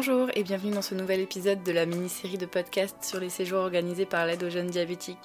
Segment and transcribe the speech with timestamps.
[0.00, 3.58] Bonjour et bienvenue dans ce nouvel épisode de la mini-série de podcasts sur les séjours
[3.58, 5.18] organisés par l'aide aux jeunes diabétiques.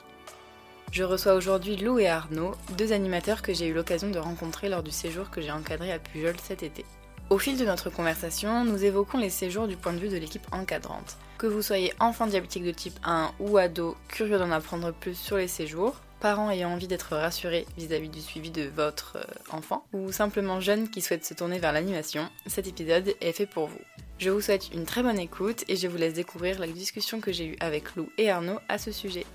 [0.91, 4.81] Je reçois aujourd'hui Lou et Arnaud, deux animateurs que j'ai eu l'occasion de rencontrer lors
[4.81, 6.85] du séjour que j'ai encadré à Pujol cet été.
[7.29, 10.47] Au fil de notre conversation, nous évoquons les séjours du point de vue de l'équipe
[10.51, 11.17] encadrante.
[11.37, 15.37] Que vous soyez enfant diabétique de type 1 ou ado, curieux d'en apprendre plus sur
[15.37, 20.12] les séjours, parents ayant envie d'être rassurés vis-à-vis du suivi de votre euh, enfant, ou
[20.12, 23.77] simplement jeunes qui souhaitent se tourner vers l'animation, cet épisode est fait pour vous.
[24.23, 27.34] Je vous souhaite une très bonne écoute et je vous laisse découvrir la discussion que
[27.34, 29.26] j'ai eue avec Lou et Arnaud à ce sujet.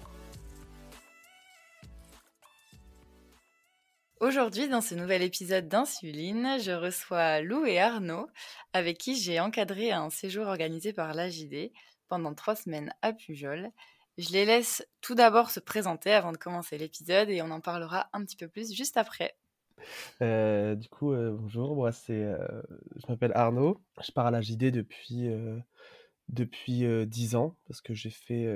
[4.21, 8.29] Aujourd'hui, dans ce nouvel épisode d'Insuline, je reçois Lou et Arnaud,
[8.73, 11.71] avec qui j'ai encadré un séjour organisé par l'AJD
[12.09, 13.71] pendant trois semaines à Pujol.
[14.17, 18.09] Je les laisse tout d'abord se présenter avant de commencer l'épisode et on en parlera
[18.15, 19.37] un petit peu plus juste après.
[20.23, 22.63] Euh, du coup, euh, bonjour, moi c'est, euh,
[22.97, 25.29] je m'appelle Arnaud, je pars à la JD depuis,
[26.29, 28.47] depuis 10 ans parce que j'ai fait,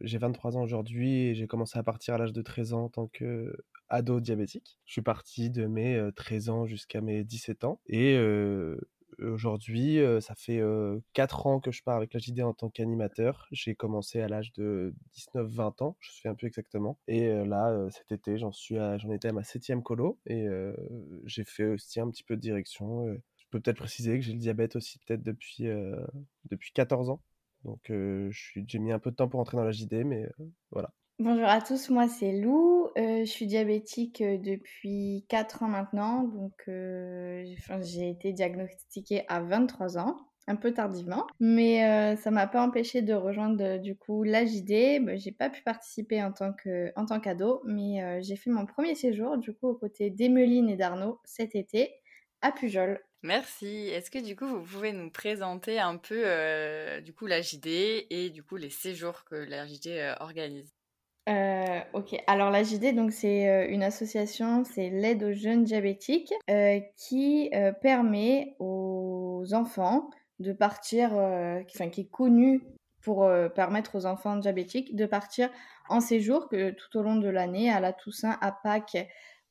[0.00, 2.88] j'ai 23 ans aujourd'hui et j'ai commencé à partir à l'âge de 13 ans en
[2.88, 3.56] tant que
[3.88, 4.80] ado diabétique.
[4.86, 8.16] Je suis parti de mes 13 ans jusqu'à mes 17 ans et
[9.20, 10.62] Aujourd'hui, ça fait
[11.12, 13.46] 4 ans que je pars avec la JD en tant qu'animateur.
[13.52, 14.94] J'ai commencé à l'âge de
[15.34, 16.98] 19-20 ans, je me souviens un peu exactement.
[17.08, 20.46] Et là, cet été, j'en suis j'en étais à ma septième colo et
[21.24, 23.06] j'ai fait aussi un petit peu de direction.
[23.06, 25.66] je peux peut-être préciser que j'ai le diabète aussi peut-être depuis,
[26.50, 27.22] depuis 14 ans.
[27.64, 30.28] Donc j'ai mis un peu de temps pour entrer dans la JD, mais
[30.70, 30.92] voilà.
[31.18, 36.24] Bonjour à tous, moi c'est Lou, euh, je suis diabétique euh, depuis 4 ans maintenant,
[36.24, 37.44] donc euh,
[37.82, 40.16] j'ai été diagnostiquée à 23 ans,
[40.48, 45.04] un peu tardivement, mais ça m'a pas empêché de rejoindre du coup l'AJD.
[45.04, 48.66] Bah, j'ai pas pu participer en tant que en tant qu'ado, mais j'ai fait mon
[48.66, 51.92] premier séjour du coup aux côtés d'Emeline et d'Arnaud cet été
[52.40, 52.98] à Pujol.
[53.22, 53.88] Merci.
[53.90, 56.24] Est-ce que du coup vous pouvez nous présenter un peu
[57.04, 57.66] du coup l'AJD
[58.10, 60.72] et du coup les séjours que l'AJD organise?
[61.28, 66.34] Euh, ok, alors la JD, donc c'est euh, une association, c'est l'aide aux jeunes diabétiques,
[66.50, 67.50] euh, qui
[67.80, 70.10] permet aux enfants
[70.40, 72.62] de partir, enfin qui est connue
[73.00, 75.50] pour permettre aux enfants diabétiques de partir
[75.88, 79.08] en séjour tout au long de l'année, à la Toussaint, à Pâques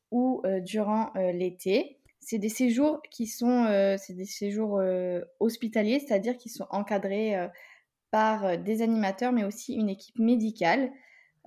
[0.10, 1.98] ou durant l'été.
[2.20, 4.82] C'est des séjours qui sont, c'est des séjours
[5.40, 7.36] hospitaliers, c'est-à-dire qui sont encadrés
[8.10, 10.92] par des animateurs, mais aussi une équipe médicale.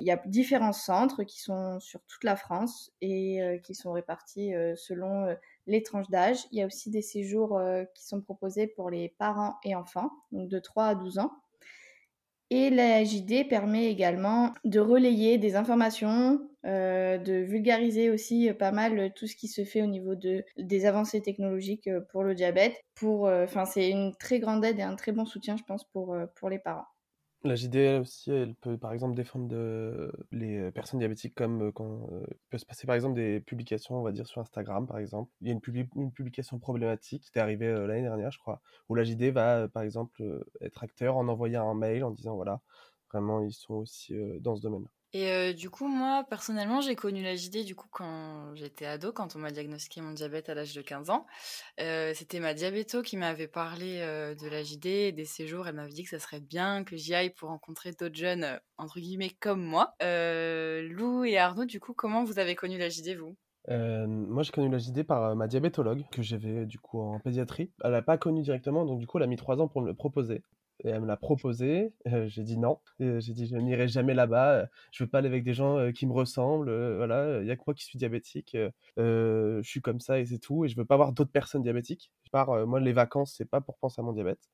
[0.00, 3.92] Il y a différents centres qui sont sur toute la France et euh, qui sont
[3.92, 5.34] répartis euh, selon euh,
[5.68, 6.46] les tranches d'âge.
[6.50, 7.60] Il y a aussi des séjours
[7.94, 11.32] qui sont proposés pour les parents et enfants, donc de 3 à 12 ans.
[12.50, 19.26] Et la JD permet également de relayer des informations, de vulgariser aussi pas mal tout
[19.26, 22.84] ce qui se fait au niveau de, des avancées technologiques pour le diabète.
[23.64, 26.58] C'est une très grande aide et un très bon soutien, je pense, pour, pour les
[26.58, 26.86] parents.
[27.44, 29.54] La JDL aussi, elle peut par exemple défendre
[30.32, 34.12] les personnes diabétiques comme quand il peut se passer par exemple des publications, on va
[34.12, 35.30] dire sur Instagram par exemple.
[35.42, 35.60] Il y a une,
[36.10, 40.42] publication problématique qui est arrivée l'année dernière, je crois, où la JD va par exemple
[40.62, 42.62] être acteur en envoyant un mail en disant voilà,
[43.12, 44.86] vraiment ils sont aussi dans ce domaine.
[45.16, 49.12] Et euh, du coup, moi, personnellement, j'ai connu la JD du coup quand j'étais ado,
[49.12, 51.24] quand on m'a diagnostiqué mon diabète à l'âge de 15 ans.
[51.80, 55.68] Euh, c'était ma diabéto qui m'avait parlé euh, de la JD des séjours.
[55.68, 58.98] Elle m'avait dit que ça serait bien que j'y aille pour rencontrer d'autres jeunes, entre
[58.98, 59.94] guillemets, comme moi.
[60.00, 63.36] Lou et Arnaud, du coup, comment vous avez connu la JD, vous?
[63.68, 67.70] Moi, j'ai connu la JD par ma diabétologue que j'avais du coup en pédiatrie.
[67.84, 69.86] Elle n'a pas connu directement, donc du coup, elle a mis trois ans pour me
[69.86, 70.42] le proposer
[70.80, 71.92] et elle me l'a proposé.
[72.08, 72.80] Euh, j'ai dit non.
[72.98, 74.68] j'ai dit je n'irai jamais là-bas.
[74.90, 76.68] Je veux pas aller avec des gens euh, qui me ressemblent.
[76.68, 78.56] Euh, voilà, il y a que moi qui suis diabétique.
[78.96, 80.64] je suis comme ça et c'est tout.
[80.64, 82.10] Et je veux pas voir d'autres personnes diabétiques.
[82.24, 82.66] Je pars.
[82.66, 84.50] moi, les vacances, c'est pas pour penser à mon diabète.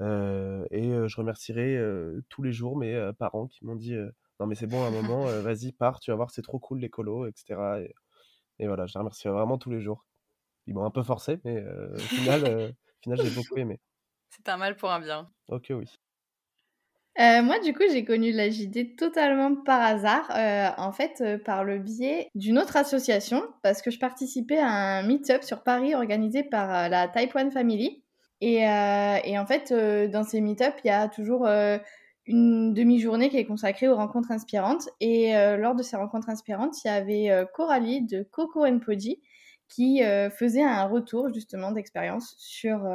[0.00, 1.78] et je remercierai
[2.28, 3.96] tous les jours mes parents qui m'ont dit
[4.40, 6.00] non mais c'est bon, à un moment, vas-y pars.
[6.00, 7.56] Tu vas voir, c'est trop cool l'écolo, etc.
[7.82, 7.94] Et,
[8.64, 10.04] et, voilà, je les remercie vraiment tous les jours.
[10.66, 13.80] Ils m'ont un peu forcé, mais au final, au final, j'ai beaucoup aimé.
[14.36, 15.30] C'est un mal pour un bien.
[15.48, 15.86] Ok, oui.
[17.20, 21.38] Euh, moi, du coup, j'ai connu la JD totalement par hasard, euh, en fait, euh,
[21.38, 25.94] par le biais d'une autre association, parce que je participais à un meet-up sur Paris
[25.94, 28.02] organisé par la Type One Family.
[28.40, 29.72] Et, et en fait,
[30.10, 31.46] dans ces meet-up, il y a toujours
[32.26, 34.90] une demi-journée qui est consacrée aux rencontres inspirantes.
[35.00, 39.22] Et lors de ces rencontres inspirantes, il y avait Coralie de Coco Podi
[39.68, 40.02] qui
[40.36, 42.86] faisait un retour justement d'expérience sur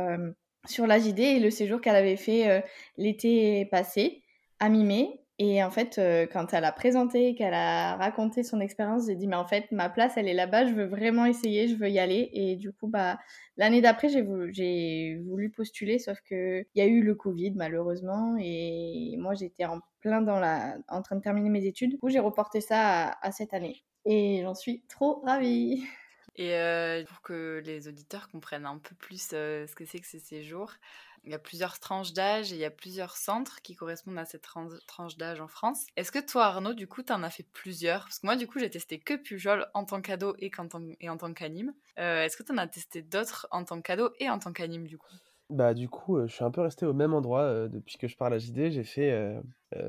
[0.68, 2.62] sur l'AJD et le séjour qu'elle avait fait euh,
[2.98, 4.24] l'été passé,
[4.60, 5.20] à mi-mai.
[5.42, 6.02] Et en fait,
[6.34, 9.88] quand elle a présenté, qu'elle a raconté son expérience, j'ai dit, mais en fait, ma
[9.88, 12.30] place, elle est là-bas, je veux vraiment essayer, je veux y aller.
[12.34, 13.18] Et du coup, bah,
[13.56, 18.36] l'année d'après, j'ai voulu, postuler, sauf qu'il y a eu le Covid, malheureusement.
[18.38, 21.92] Et moi, j'étais en plein dans la, en train de terminer mes études.
[21.92, 23.86] Du coup, j'ai reporté ça à, cette année.
[24.06, 25.84] Et j'en suis trop ravie.
[26.36, 30.72] Et pour que les auditeurs comprennent un peu plus ce que c'est que ces séjours,
[31.26, 34.26] il y a plusieurs tranches d'âge et il y a plusieurs centres qui correspondent à
[34.26, 34.48] cette
[34.88, 35.86] tranche d'âge en France.
[35.98, 38.04] Est-ce que toi, Arnaud, du coup, tu en as fait plusieurs?
[38.04, 40.50] Parce que moi, du coup, j'ai testé que Pujol en tant qu'ado et,
[41.02, 41.74] et, en tant qu'anime.
[41.98, 44.98] Est-ce que tu en as testé d'autres en tant qu'ado et en tant qu'anime, du
[44.98, 45.14] coup?
[45.50, 48.36] Bah du coup, je suis un peu resté au même endroit depuis que je parle
[48.36, 48.70] à JD.
[48.70, 49.42] J'ai fait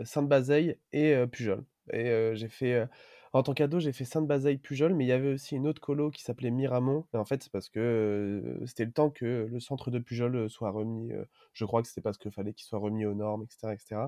[0.05, 1.65] Sainte-Bazeille et Pujol.
[1.93, 2.89] Et j'ai fait
[3.33, 6.11] en tant qu'ado, j'ai fait Sainte-Bazeille Pujol, mais il y avait aussi une autre colo
[6.11, 7.07] qui s'appelait Miramont.
[7.15, 10.71] Et en fait, c'est parce que c'était le temps que le centre de Pujol soit
[10.71, 11.13] remis.
[11.53, 13.73] je crois que c'était parce qu'il fallait qu'il soit remis aux normes, etc.
[13.73, 14.01] etc.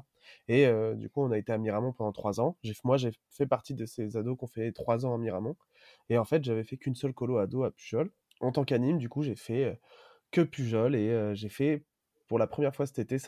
[0.49, 0.67] Et
[0.97, 2.57] du coup, on a été à Miramont pendant trois ans.
[2.83, 5.57] Moi, j'ai fait partie de ces ados qui ont fait trois ans à Miramont.
[6.09, 8.11] Et en fait, j'avais fait qu'une seule colo ado à Pujol.
[8.41, 9.79] En tant qu'anime, du coup, j'ai fait
[10.33, 11.85] que Pujol et j'ai fait
[12.27, 13.19] pour la première fois cet été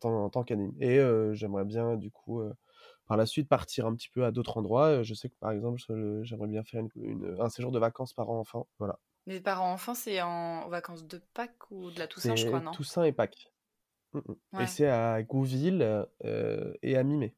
[0.00, 0.72] tant, en tant qu'anime.
[0.80, 0.98] Et
[1.32, 2.42] j'aimerais bien, du coup
[3.06, 5.02] par la suite partir un petit peu à d'autres endroits.
[5.02, 5.80] Je sais que par exemple,
[6.22, 6.82] j'aimerais bien faire
[7.38, 8.68] un séjour de vacances parents-enfants.
[8.78, 8.98] Voilà.
[9.26, 12.70] Les parents-enfants, c'est en vacances de Pâques ou de la Toussaint, je crois, non?
[12.72, 13.52] Toussaint et Pâques.
[14.12, 14.20] Mmh,
[14.52, 14.60] mmh.
[14.60, 16.06] Et c'est à Gouville
[16.82, 17.34] et à Mimé.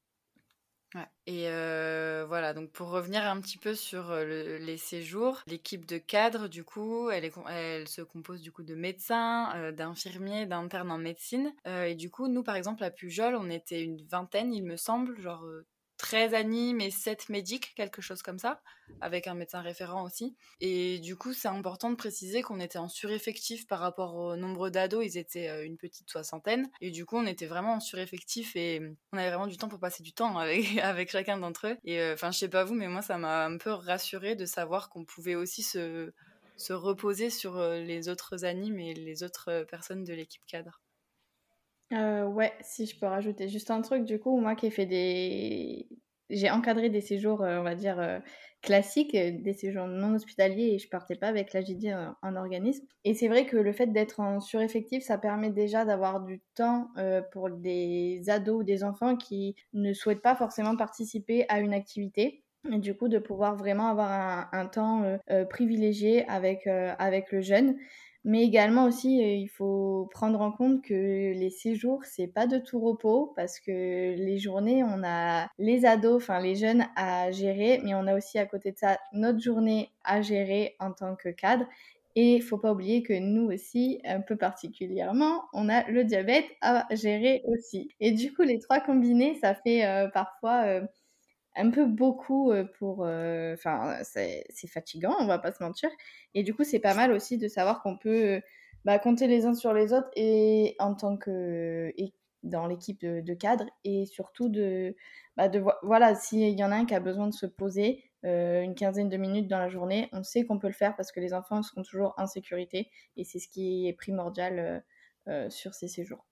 [1.27, 1.45] Et
[2.27, 7.11] voilà, donc pour revenir un petit peu sur les séjours, l'équipe de cadre, du coup,
[7.11, 11.53] elle, se compose du coup de médecins, d'infirmiers, d'internes en médecine.
[11.67, 15.21] et du coup, nous, par exemple, à Pujol, on était une vingtaine, il me semble,
[15.21, 15.45] genre
[15.99, 18.63] 13 animes et 7 médics, quelque chose comme ça,
[19.01, 20.37] avec un médecin référent aussi.
[20.61, 24.71] Et du coup, c'est important de préciser qu'on était en sureffectif par rapport au nombre
[24.71, 26.71] d'ados, ils étaient euh, une petite soixantaine.
[26.81, 28.81] Et du coup, on était vraiment en sureffectif et
[29.13, 31.77] on avait vraiment du temps pour passer du temps avec, avec chacun d'entre eux.
[31.85, 34.47] Et euh, enfin, je sais pas vous, mais moi, ça m'a un peu rassuré de
[34.47, 36.13] savoir qu'on pouvait aussi se,
[36.57, 40.81] se reposer sur euh, les autres animes et les autres personnes de l'équipe cadre.
[41.93, 44.87] Euh, ouais, si je peux rajouter juste un truc, du coup, moi qui ai fait
[44.87, 45.89] des.
[46.31, 48.19] J'ai encadré des séjours, euh, on va dire, euh,
[48.61, 52.87] classiques, des séjours non hospitaliers et je partais pas avec la JD en, organisme.
[53.05, 56.89] Et c'est vrai que le fait d'être en sureffectif, ça permet déjà d'avoir du temps
[57.33, 62.43] pour des ados ou des enfants qui ne souhaitent pas forcément participer à une activité.
[62.71, 65.19] Et du coup, de pouvoir vraiment avoir un, un temps
[65.49, 67.79] privilégié avec, avec le jeune.
[68.29, 70.93] Mais également aussi, euh, il faut prendre en compte que
[71.33, 76.23] les séjours, c'est pas de tout repos parce que les journées, on a les ados,
[76.23, 79.91] enfin les jeunes à gérer, mais on a aussi à côté de ça notre journée
[80.05, 81.65] à gérer en tant que cadre.
[82.17, 86.45] Et il faut pas oublier que nous aussi, un peu particulièrement, on a le diabète
[86.61, 87.89] à gérer aussi.
[87.99, 90.83] Et du coup, les trois combinés, ça fait euh, parfois euh,
[91.59, 93.01] un peu beaucoup pour.
[93.01, 95.91] Enfin, c'est fatigant, on va pas se mentir.
[96.35, 98.41] Et du coup, c'est pas mal aussi de savoir qu'on peut
[98.85, 101.93] bah, compter les uns sur les autres et en tant que.
[101.97, 102.15] Et
[102.45, 104.95] dans l'équipe de, cadre et surtout de,
[105.37, 108.75] bah de voilà s'il y en a un qui a besoin de se poser une
[108.77, 111.35] quinzaine de minutes dans la journée on sait qu'on peut le faire parce que les
[111.35, 114.85] enfants seront toujours en sécurité et c'est ce qui est primordial
[115.49, 116.28] sur ces séjours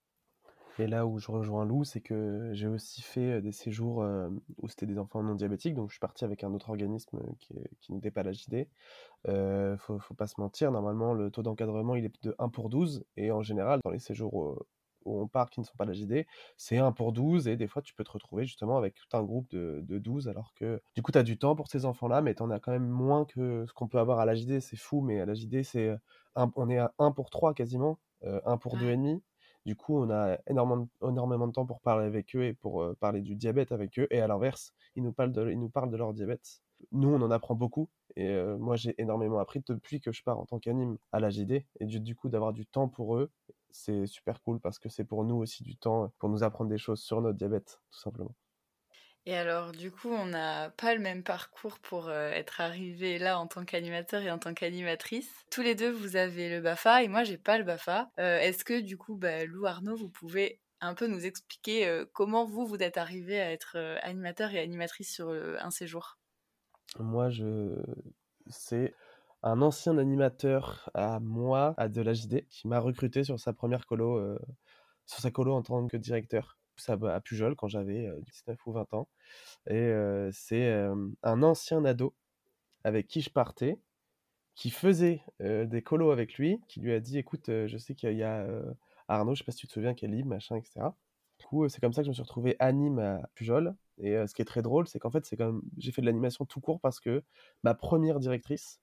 [0.79, 4.05] et là où je rejoins Lou, c'est que j'ai aussi fait des séjours
[4.59, 7.93] où c'était des enfants non diabétiques, donc je suis parti avec un autre organisme qui,
[7.93, 8.69] n'était pas la JD.
[9.29, 12.69] Euh, faut, faut pas se mentir, normalement le taux d'encadrement il est de 1 pour
[12.69, 14.57] 12, et en général dans les séjours où,
[15.05, 17.81] on part qui ne sont pas la JD, c'est 1 pour 12, et des fois
[17.81, 21.13] tu peux te retrouver justement avec tout un groupe de, 12, alors que du coup
[21.13, 23.65] tu as du temps pour ces enfants-là, mais tu en as quand même moins que
[23.67, 25.95] ce qu'on peut avoir à la JD, c'est fou, mais à la JD c'est
[26.35, 29.21] on est à 1 pour 3 quasiment, 1 pour 2,5.
[29.67, 30.87] Du coup, on a énormément,
[31.49, 34.07] de temps pour parler avec eux et pour euh, parler du diabète avec eux.
[34.13, 36.63] Et à l'inverse, ils nous parlent de, ils nous parlent de leur diabète.
[36.93, 37.91] Nous, on en apprend beaucoup.
[38.15, 41.31] Et euh, moi, j'ai énormément appris depuis que je pars en tant qu'anime à la
[41.31, 41.65] JD.
[41.81, 43.33] Et du, du coup, d'avoir du temps pour eux,
[43.71, 46.79] c'est super cool parce que c'est pour nous aussi du temps pour nous apprendre des
[46.79, 48.37] choses sur notre diabète, tout simplement.
[49.29, 53.41] Et alors, du coup, on n'a pas le même parcours pour euh, être arrivé là
[53.41, 55.29] en tant qu'animateur et en tant qu'animatrice.
[55.51, 58.09] Tous les deux, vous avez le BAFA et moi, j'ai pas le BAFA.
[58.21, 62.05] Euh, est-ce que, du coup, bah, Lou Arnaud, vous pouvez un peu nous expliquer euh,
[62.13, 66.19] comment vous, vous êtes arrivé à être animateur et animatrice sur un séjour?
[67.01, 67.83] Moi, je...
[68.49, 68.95] c'est
[69.43, 74.39] un ancien animateur à moi, à de l'AJD, qui m'a recruté sur sa première colo,
[75.05, 76.57] sur sa colo en tant que directeur
[76.89, 79.09] à Pujol quand j'avais 19 ou 20 ans.
[79.69, 79.93] Et
[80.33, 80.71] c'est
[81.23, 82.15] un ancien ado
[82.85, 83.79] avec qui je partais,
[84.55, 88.23] qui faisait des colos avec lui, qui lui a dit écoute, je sais qu'il y
[88.23, 88.47] a
[89.09, 90.87] Arnaud, je sais pas si tu te souviens, qui est machin, etc.
[91.39, 93.75] Du coup, c'est comme ça que je me suis retrouvé anime à Pujol.
[93.99, 96.45] Et ce qui est très drôle, c'est qu'en fait, c'est comme j'ai fait de l'animation
[96.45, 97.23] tout court parce que
[97.63, 98.81] ma première directrice,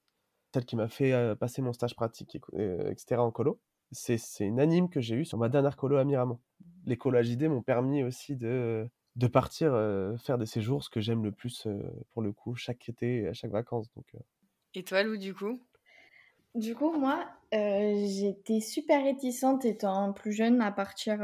[0.54, 3.22] celle qui m'a fait passer mon stage pratique, etc.
[3.22, 3.60] en colo,
[3.92, 6.40] c'est une anime que j'ai eue sur ma dernière colo à Miramont.
[6.86, 9.72] Les colos JD m'ont permis aussi de, de partir
[10.20, 11.68] faire des séjours, ce que j'aime le plus
[12.12, 13.88] pour le coup, chaque été, à chaque vacances.
[13.96, 14.06] Donc,
[14.74, 15.60] Et toi, Lou, du coup?
[16.56, 21.22] Du coup, moi, j'étais super réticente étant plus jeune à partir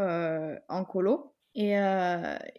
[0.69, 1.33] en colo.
[1.55, 1.73] Et,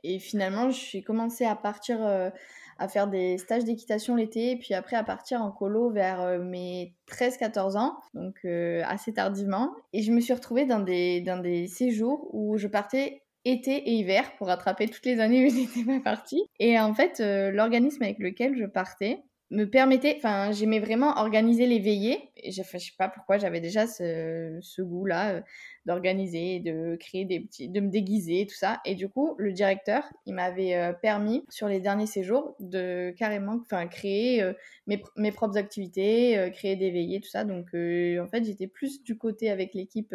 [0.02, 2.33] et, finalement, j'ai commencé à partir
[2.81, 7.79] à faire des stages d'équitation l'été, puis après à partir en colo vers mes 13-14
[7.79, 8.45] ans, donc
[8.85, 9.73] assez tardivement.
[9.93, 13.93] Et je me suis retrouvée dans des, dans des séjours où je partais été et
[13.93, 16.45] hiver pour rattraper toutes les années où j'étais pas partie.
[16.59, 21.66] Et en fait, euh, l'organisme avec lequel je partais me permettait, enfin, j'aimais vraiment organiser
[21.66, 22.30] les veillées.
[22.37, 25.40] Et je, je sais pas pourquoi j'avais déjà ce, ce goût-là euh,
[25.87, 28.80] d'organiser, de créer des petits, de me déguiser, tout ça.
[28.85, 33.59] Et du coup, le directeur, il m'avait euh, permis sur les derniers séjours de carrément,
[33.61, 34.52] enfin, créer euh,
[34.87, 37.45] mes, mes, propres activités, créer des veillées, tout ça.
[37.45, 40.14] Donc, en fait, j'étais plus du côté avec l'équipe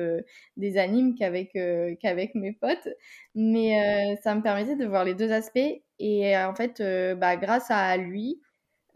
[0.55, 1.51] des animes qu'avec
[1.99, 2.87] qu'avec mes potes.
[3.35, 5.59] Mais ça me permettait de voir les deux aspects.
[5.99, 6.81] Et en fait,
[7.17, 8.41] bah, grâce à lui,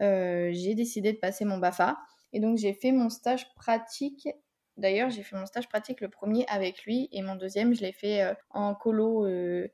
[0.00, 1.98] j'ai décidé de passer mon BAFA.
[2.32, 4.28] Et donc, j'ai fait mon stage pratique.
[4.76, 7.92] D'ailleurs, j'ai fait mon stage pratique le premier avec lui et mon deuxième, je l'ai
[7.92, 9.68] fait euh, en colo euh,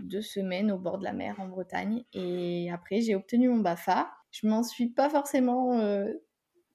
[0.00, 2.04] deux semaines au bord de la mer en Bretagne.
[2.14, 4.10] Et après, j'ai obtenu mon BAFA.
[4.30, 5.78] Je m'en suis pas forcément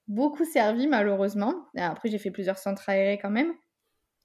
[0.08, 1.66] beaucoup servi, malheureusement.
[1.76, 3.54] Après, j'ai fait plusieurs centres aérés quand même.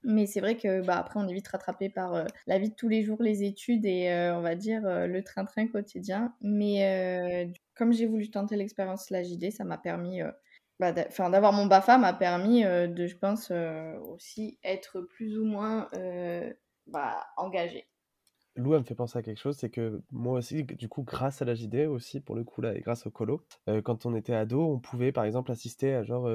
[0.05, 2.89] Mais c'est vrai que bah, après, on est vite rattrapé par la vie de tous
[2.89, 6.35] les jours, les études et on va dire le train-train quotidien.
[6.41, 10.31] Mais comme j'ai voulu tenter l'expérience la JD, ça m'a permis, euh,
[10.79, 15.45] bah, d'avoir mon BAFA m'a permis euh, de, je pense, euh, aussi être plus ou
[15.45, 15.89] moins
[16.87, 17.87] bah, engagée.
[18.55, 21.47] Lou, me fait penser à quelque chose, c'est que moi aussi, du coup, grâce à
[21.47, 23.43] la JD aussi, pour le coup, là, et grâce au colo,
[23.83, 26.29] quand on était ado, on pouvait, par exemple, assister à genre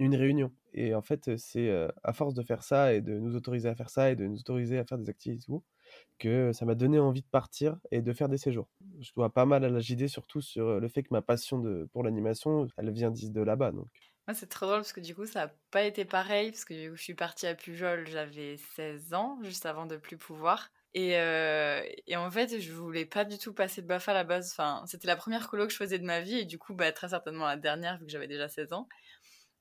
[0.00, 0.52] une réunion.
[0.74, 1.70] Et en fait, c'est
[2.02, 4.38] à force de faire ça et de nous autoriser à faire ça et de nous
[4.38, 8.12] autoriser à faire des activités et que ça m'a donné envie de partir et de
[8.12, 8.68] faire des séjours.
[9.00, 11.88] Je dois pas mal à la JD, surtout sur le fait que ma passion de,
[11.92, 13.72] pour l'animation, elle vient de là-bas.
[13.72, 13.88] Donc.
[14.26, 16.94] Moi, c'est trop drôle parce que du coup, ça n'a pas été pareil, parce que
[16.94, 20.70] je suis partie à Pujol, j'avais 16 ans, juste avant de plus pouvoir.
[20.92, 21.12] Et,
[22.06, 24.50] et, en fait, je voulais pas du tout passer de BAFA à la base.
[24.50, 26.90] Enfin, c'était la première colo que je faisais de ma vie, et du coup, bah,
[26.92, 28.88] très certainement la dernière, vu que j'avais déjà 16 ans.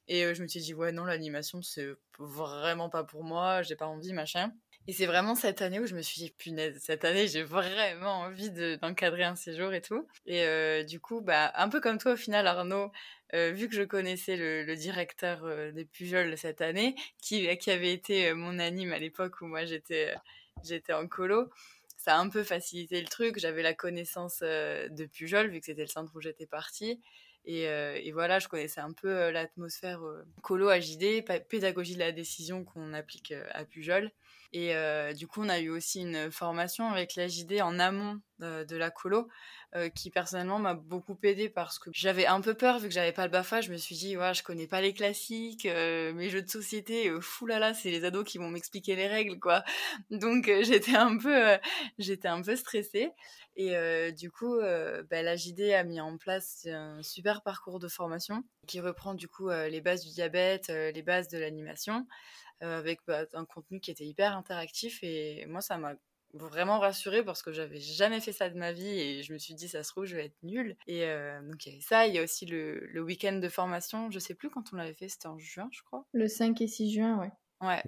[0.09, 1.87] Et je me suis dit, ouais, non, l'animation, c'est
[2.17, 4.51] vraiment pas pour moi, j'ai pas envie, machin.
[4.87, 8.21] Et c'est vraiment cette année où je me suis dit, punaise, cette année, j'ai vraiment
[8.21, 10.07] envie d'encadrer un séjour et tout.
[10.25, 12.91] Et du coup, bah, un peu comme toi, au final, Arnaud,
[13.33, 18.57] vu que je connaissais le, directeur des Pujols cette année, qui, qui avait été mon
[18.57, 20.15] anime à l'époque où moi j'étais
[20.63, 21.49] j'étais en colo,
[21.97, 23.37] ça a un peu facilité le truc.
[23.37, 26.99] J'avais la connaissance de Pujol, vu que c'était le centre où j'étais partie.
[27.45, 30.01] Et, et, voilà, je connaissais un peu l'atmosphère
[30.43, 34.11] colo à JD, pédagogie de la décision qu'on applique à Pujol.
[34.51, 38.19] Et euh, du coup, on a eu aussi une formation avec la JD en amont
[38.39, 39.27] de, la colo,
[39.75, 43.11] euh, qui personnellement m'a beaucoup aidé parce que j'avais un peu peur vu que j'avais
[43.11, 43.61] pas le Bafa.
[43.61, 47.11] Je me suis dit, ouais, je connais pas les classiques, euh, mes jeux de société,
[47.21, 49.63] fou là là, c'est les ados qui vont m'expliquer les règles, quoi.
[50.09, 51.57] Donc j'étais un peu,
[51.99, 53.11] j'étais un peu stressée.
[53.61, 58.43] Et du coup, bah, la JD a mis en place un super parcours de formation
[58.67, 62.07] qui reprend du coup les bases du diabète, les bases de l'animation.
[62.61, 64.99] Euh, avec bah, un contenu qui était hyper interactif.
[65.01, 65.95] Et moi, ça m'a
[66.33, 69.55] vraiment rassurée parce que j'avais jamais fait ça de ma vie et je me suis
[69.55, 70.75] dit ça se trouve je vais être nulle.
[70.85, 72.05] Et euh, donc il y avait ça.
[72.07, 74.11] Il y a aussi le, le week-end de formation.
[74.11, 75.07] Je sais plus quand on l'avait fait.
[75.07, 76.05] C'était en juin je crois.
[76.11, 77.31] Le 5 et 6 juin ouais.
[77.61, 77.83] Ouais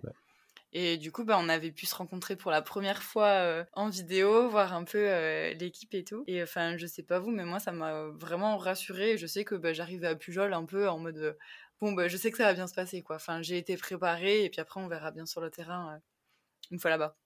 [0.74, 3.90] et du coup, bah, on avait pu se rencontrer pour la première fois euh, en
[3.90, 5.06] vidéo, voir un peu
[5.54, 6.24] l'équipe et tout.
[6.28, 9.18] Et enfin, je sais pas vous, mais moi, ça m'a vraiment rassurée.
[9.18, 11.38] Je sais que bah, j'arrivais à Pujol un peu en mode
[11.82, 13.18] bon, bah, je sais que ça va bien se passer, quoi.
[13.18, 16.00] Enfin, j'ai été préparée et puis après, on verra bien sur le terrain euh,
[16.72, 17.18] une fois là-bas.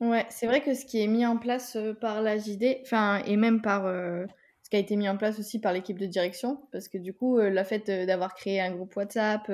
[0.00, 3.22] Ouais, c'est vrai que ce qui est mis en place euh, par la JD, enfin,
[3.24, 4.26] et même par euh,
[4.62, 7.14] ce qui a été mis en place aussi par l'équipe de direction, parce que du
[7.14, 9.50] coup, la fait d'avoir créé un groupe WhatsApp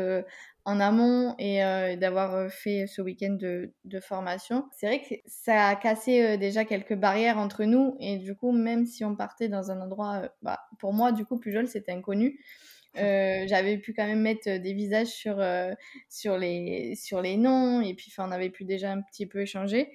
[0.64, 1.58] en amont et
[1.96, 6.94] d'avoir fait ce week-end de, de, formation, c'est vrai que ça a cassé déjà quelques
[6.94, 10.94] barrières entre nous, et du coup, même si on partait dans un endroit, bah, pour
[10.94, 12.40] moi, du coup, Pujol, c'était inconnu.
[12.96, 15.72] Euh, j'avais pu quand même mettre des visages sur, euh,
[16.08, 19.92] sur, les, sur les noms et puis on avait pu déjà un petit peu échanger.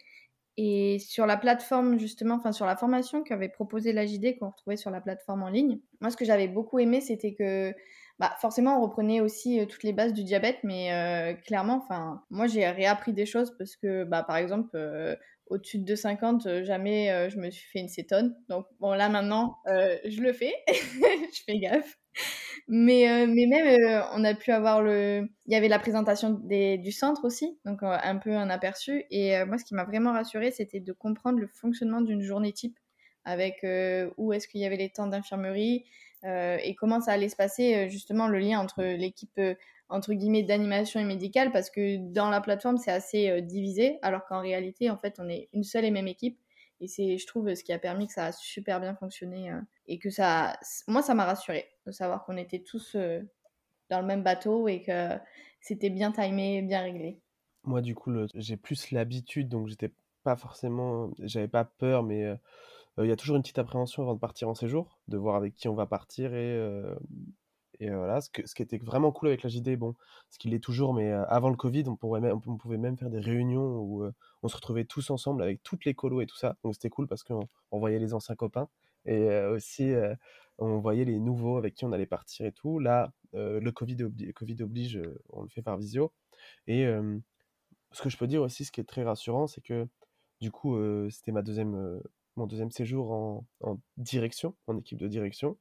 [0.57, 4.75] Et sur la plateforme, justement, enfin sur la formation qu'avait proposée la JD, qu'on retrouvait
[4.75, 7.73] sur la plateforme en ligne, moi ce que j'avais beaucoup aimé, c'était que
[8.19, 12.47] bah, forcément on reprenait aussi euh, toutes les bases du diabète, mais clairement, enfin moi
[12.47, 14.77] j'ai réappris des choses parce que, bah, par exemple,
[15.47, 18.35] au-dessus de 2,50, jamais je me suis fait une cétone.
[18.49, 21.97] Donc bon, là maintenant, je le fais, je fais gaffe.
[22.67, 25.27] Mais, mais même, on a pu avoir le...
[25.47, 29.05] Il y avait la présentation du centre aussi, donc un peu un aperçu.
[29.09, 32.77] Et moi, ce qui m'a vraiment rassurée, c'était de comprendre le fonctionnement d'une journée type,
[33.23, 33.65] avec
[34.17, 35.85] où est-ce qu'il y avait les temps d'infirmerie
[36.23, 39.39] et comment ça allait se passer, justement, le lien entre l'équipe
[39.89, 41.51] entre guillemets d'animation et médicale?
[41.51, 45.27] Parce que dans la plateforme c'est assez euh, divisé alors qu'en réalité en fait on
[45.27, 46.39] est une seule et même équipe.
[46.81, 49.59] Et c'est je trouve ce qui a permis que ça a super bien fonctionné euh,
[49.88, 50.57] et que ça
[50.88, 53.21] moi ça m'a rassuré de savoir qu'on était tous euh,
[53.89, 55.17] dans le même bateau et que
[55.59, 57.19] c'était bien timé bien réglé.
[57.63, 59.91] Moi du coup j'ai plus l'habitude donc j'étais
[60.23, 62.25] pas forcément j'avais pas peur mais
[62.98, 65.55] il y a toujours une petite appréhension avant de partir en séjour de voir avec
[65.55, 66.60] qui on va partir et
[67.79, 69.96] et voilà, ce, ce, qui était vraiment cool avec la JD, bon,
[70.29, 73.10] ce qu'il est toujours, mais avant le Covid, on, pourrait même, on pouvait même faire
[73.10, 74.05] des réunions où
[74.43, 76.58] on se retrouvait tous ensemble avec toutes les colos et tout ça.
[76.63, 78.67] Donc c'était cool parce qu'on voyait les anciens copains
[79.05, 79.93] et aussi
[80.58, 82.79] on voyait les nouveaux avec qui on allait partir et tout.
[82.79, 83.98] Là, le COVID,
[84.36, 86.12] COVID oblige, on le fait par visio.
[86.67, 86.86] Et
[87.91, 89.88] ce que je peux dire aussi, ce qui est très rassurant, c'est que
[90.41, 90.77] du coup,
[91.10, 92.01] c'était ma deuxième,
[92.39, 95.58] mon deuxième séjour en, direction, en équipe de direction.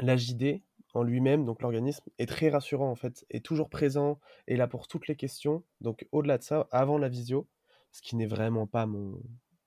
[0.00, 0.62] La JD,
[0.94, 4.88] en lui-même, donc l'organisme, est très rassurant en fait, est toujours présent, est là pour
[4.88, 5.62] toutes les questions.
[5.80, 7.46] Donc au-delà de ça, avant la visio,
[7.92, 9.22] ce qui n'est vraiment pas mon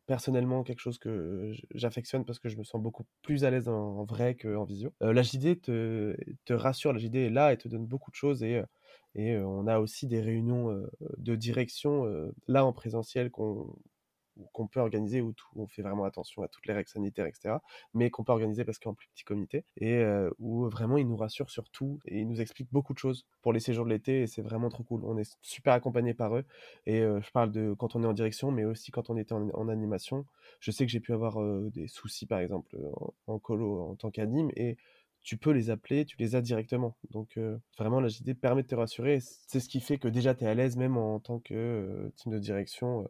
[0.08, 4.06] personnellement quelque chose que j'affectionne parce que je me sens beaucoup plus à l'aise en,
[4.06, 4.92] vrai qu'en visio.
[5.04, 8.42] Euh, la te, te, rassure, la JD est là et te donne beaucoup de choses
[8.42, 8.64] et,
[9.14, 12.08] et euh, on a aussi des réunions euh, de direction
[12.48, 13.76] là en présentiel qu'on
[14.54, 17.56] qu'on peut organiser où, on fait vraiment attention à toutes les règles sanitaires, etc.
[17.94, 21.18] Mais qu'on peut organiser parce qu'en plus petit comité et euh, où vraiment ils nous
[21.18, 24.22] rassurent sur tout et ils nous expliquent beaucoup de choses pour les séjours de l'été
[24.22, 25.02] et c'est vraiment trop cool.
[25.06, 26.46] On est super accompagné par eux
[26.86, 29.34] et euh, je parle de quand on est en direction, mais aussi quand on était
[29.34, 30.26] en, animation.
[30.60, 32.76] Je sais que j'ai pu avoir euh, des soucis par exemple
[33.28, 34.78] en, colo en tant qu'anime et
[35.22, 36.98] tu peux les appeler, tu les as directement.
[37.12, 37.38] Donc
[37.78, 39.20] vraiment, la JD permet de te rassurer.
[39.20, 42.32] C'est ce qui fait que déjà, tu es à l'aise même en tant que team
[42.32, 43.06] de direction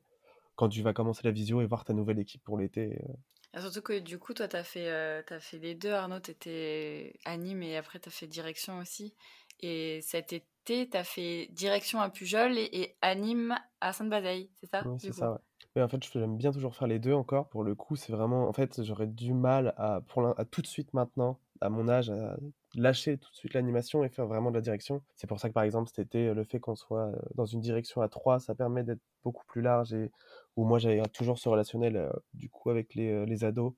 [0.60, 3.00] quand tu vas commencer la visio et voir ta nouvelle équipe pour l'été.
[3.02, 3.14] Euh.
[3.54, 6.20] Ah, surtout que du coup, toi, tu as, fait, euh, as fait les deux, Arnaud,
[6.20, 9.16] tu étais anime et après tu as fait direction aussi.
[9.62, 14.84] Et cet été, tu as fait direction à Pujol et, anime à Sainte-Bazeille, c'est ça
[14.98, 15.38] C'est ça, ouais.
[15.76, 17.48] Mais en fait, j'aime bien toujours faire les deux encore.
[17.48, 18.50] Pour le coup, c'est vraiment.
[18.50, 22.10] En fait, j'aurais du mal à, pour à tout de suite maintenant, à mon âge,
[22.10, 22.38] à
[22.76, 25.02] lâcher tout de suite l'animation et faire vraiment de la direction.
[25.16, 27.62] C'est pour ça que, par exemple, cet été, le fait qu'on soit euh, dans une
[27.62, 30.12] direction à trois, ça permet d'être beaucoup plus large et
[30.60, 33.74] où moi j'avais toujours ce relationnel du coup avec les, les ados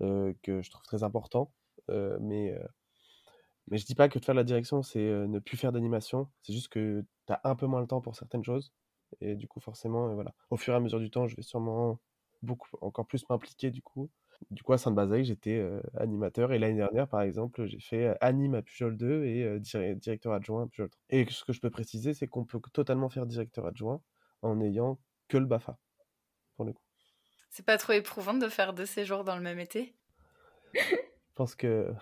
[0.00, 1.52] que je trouve très important.
[2.20, 2.54] mais,
[3.68, 6.52] mais je dis pas que de faire la direction c'est ne plus faire d'animation, c'est
[6.52, 8.72] juste que tu as un peu moins le temps pour certaines choses.
[9.20, 10.34] Et du coup, forcément, voilà.
[10.50, 11.98] Au fur et à mesure du temps, je vais sûrement
[12.42, 14.08] beaucoup encore plus m'impliquer du coup.
[14.50, 15.62] Du coup, à Sainte-Bazeille, j'étais
[15.94, 16.52] animateur.
[16.52, 20.66] Et l'année dernière, par exemple, j'ai fait anime à Pujol 2 et directeur adjoint à
[20.66, 21.02] Pujol 3.
[21.10, 24.00] Et ce que je peux préciser, c'est qu'on peut totalement faire directeur adjoint
[24.42, 25.78] en ayant que le BAFA.
[27.50, 29.94] C'est pas trop éprouvant de faire deux séjours dans le même été?
[30.74, 30.80] Je
[31.34, 31.92] pense que.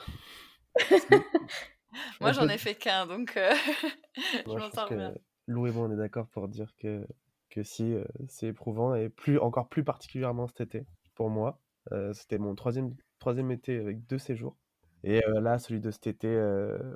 [2.21, 3.51] Moi, j'en ai fait qu'un, donc euh,
[4.47, 5.15] je m'en sors bien.
[5.47, 7.07] Lou et moi, on est d'accord pour dire que,
[7.49, 11.61] que si, euh, c'est éprouvant, et plus, encore plus particulièrement cet été, pour moi.
[11.93, 14.57] Euh, c'était mon troisième, troisième été avec deux séjours.
[15.05, 16.29] Et là, celui de cet été,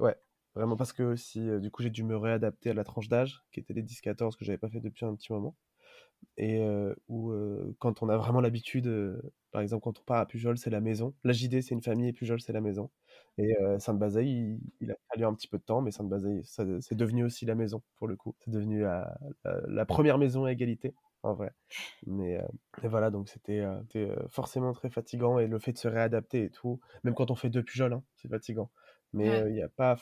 [0.01, 0.17] ouais,
[0.57, 3.61] vraiment parce que aussi, du coup, j'ai dû me réadapter à la tranche d'âge, qui
[3.61, 5.57] était les 10-14, que j'avais pas fait depuis un petit moment
[6.37, 6.65] et
[7.09, 7.33] où
[7.79, 8.91] quand on a vraiment l'habitude,
[9.51, 11.15] par exemple quand on part à Pujol, c'est la maison.
[11.25, 12.91] La JD, c'est une famille et Pujol, c'est la maison.
[13.39, 17.47] Et Sainte-Bazeille, il, a fallu un petit peu de temps, mais Sainte-Bazeille, c'est devenu aussi
[17.47, 18.35] la maison pour le coup.
[18.41, 21.53] C'est devenu la, première maison à égalité, en vrai.
[22.07, 22.41] Mais
[22.83, 23.65] voilà, donc c'était
[24.29, 27.51] forcément très fatigant et le fait de se réadapter et tout, même quand on fait
[27.51, 28.71] deux Pujol, hein, c'est fatigant.
[29.13, 29.97] Mais il n'y a pas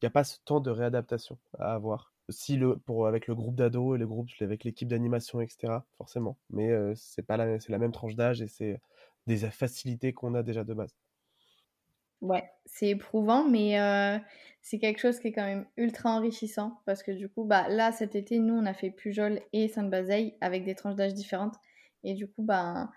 [0.00, 3.34] il n'y a pas ce temps de réadaptation à avoir si le pour avec le
[3.34, 6.36] groupe d'ados et le groupe avec l'équipe d'animation etc forcément.
[6.50, 8.80] Mais c'est pas la c'est la même tranche d'âge et c'est
[9.26, 10.94] des facilités qu'on a déjà de base.
[12.20, 13.78] Ouais c'est éprouvant mais
[14.60, 17.92] c'est quelque chose qui est quand même ultra enrichissant parce que du coup bah là
[17.92, 21.54] cet été nous on a fait Pujol et Sainte-Bazeille avec des tranches d'âge différentes.
[22.04, 22.90] Et du coup bah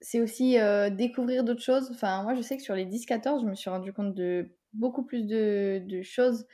[0.00, 0.56] c'est aussi
[0.90, 1.90] découvrir d'autres choses.
[1.92, 5.04] Enfin moi je sais que sur les 10-14 je me suis rendu compte de beaucoup
[5.04, 6.46] plus de choses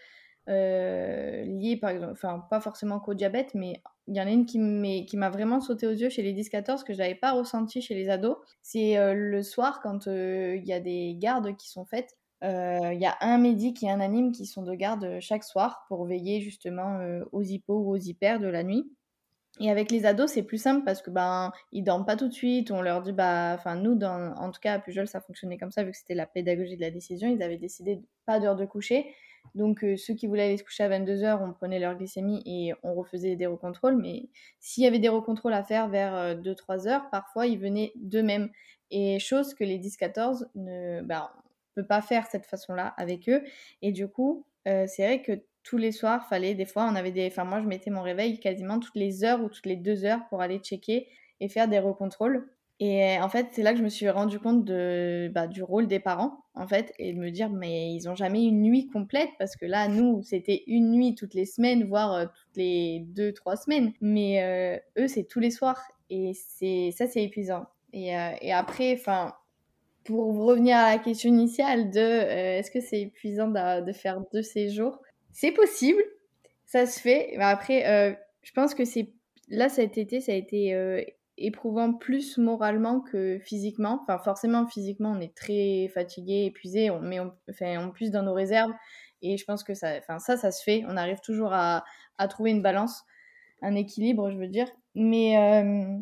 [0.48, 4.46] euh, liées, par exemple, enfin, pas forcément qu'au diabète, mais il y en a une
[4.46, 7.94] qui m'a vraiment sauté aux yeux chez les 10-14 que je n'avais pas ressenti chez
[7.94, 8.37] les ados.
[8.62, 12.98] C'est euh, le soir, quand euh, il y a des gardes qui sont faites, il
[13.00, 16.40] y a un médic et un anime qui sont de garde chaque soir pour veiller
[16.40, 17.00] justement
[17.32, 18.88] aux hippos ou aux hyper de la nuit.
[19.61, 22.32] Et avec les ados, c'est plus simple parce que ben ils dorment pas tout de
[22.32, 22.70] suite.
[22.70, 25.72] On leur dit bah, enfin nous, dans, en tout cas à Pujol, ça fonctionnait comme
[25.72, 27.28] ça vu que c'était la pédagogie de la décision.
[27.28, 29.12] Ils avaient décidé pas d'heure de coucher.
[29.54, 32.42] Donc euh, ceux qui voulaient aller se coucher à 22 h on prenait leur glycémie
[32.46, 33.96] et on refaisait des recontrôles.
[33.96, 34.28] Mais
[34.61, 38.50] s'il y avait des recontrôles à faire vers 2-3 euh, heures, parfois ils venaient d'eux-mêmes.
[38.90, 41.28] Et chose que les 10-14 ne, ben,
[41.74, 43.42] peut pas faire cette façon-là avec eux.
[43.82, 47.12] Et du coup, euh, c'est vrai que tous les soirs, fallait des fois, on avait
[47.12, 50.04] des, enfin moi je mettais mon réveil quasiment toutes les heures ou toutes les deux
[50.04, 51.08] heures pour aller checker
[51.40, 52.48] et faire des recontrôles.
[52.80, 55.88] Et en fait, c'est là que je me suis rendu compte de, bah, du rôle
[55.88, 59.30] des parents, en fait, et de me dire, mais ils ont jamais une nuit complète,
[59.38, 63.32] parce que là, nous, c'était une nuit toutes les semaines, voire euh, toutes les deux,
[63.32, 63.92] trois semaines.
[64.00, 65.80] Mais euh, eux, c'est tous les soirs.
[66.08, 67.66] Et c'est ça, c'est épuisant.
[67.92, 69.34] Et, euh, et après, enfin,
[70.04, 74.42] pour revenir à la question initiale de est-ce que c'est épuisant de, de, faire deux
[74.42, 75.00] séjours,
[75.32, 76.02] c'est possible,
[76.64, 77.34] ça se fait.
[77.36, 79.12] Mais après, je pense que c'est
[79.48, 80.74] là cet été, ça a été
[81.38, 84.01] éprouvant plus moralement que physiquement.
[84.03, 88.22] Enfin, forcément, physiquement, on est très fatigué, épuisé, on, mais on, enfin, on puise dans
[88.22, 88.72] nos réserves.
[89.22, 90.85] Et je pense que ça, enfin, ça, ça se fait.
[90.88, 91.85] On arrive toujours à,
[92.29, 93.05] trouver une balance,
[93.62, 94.68] un équilibre, je veux dire.
[94.94, 95.98] Mais euh,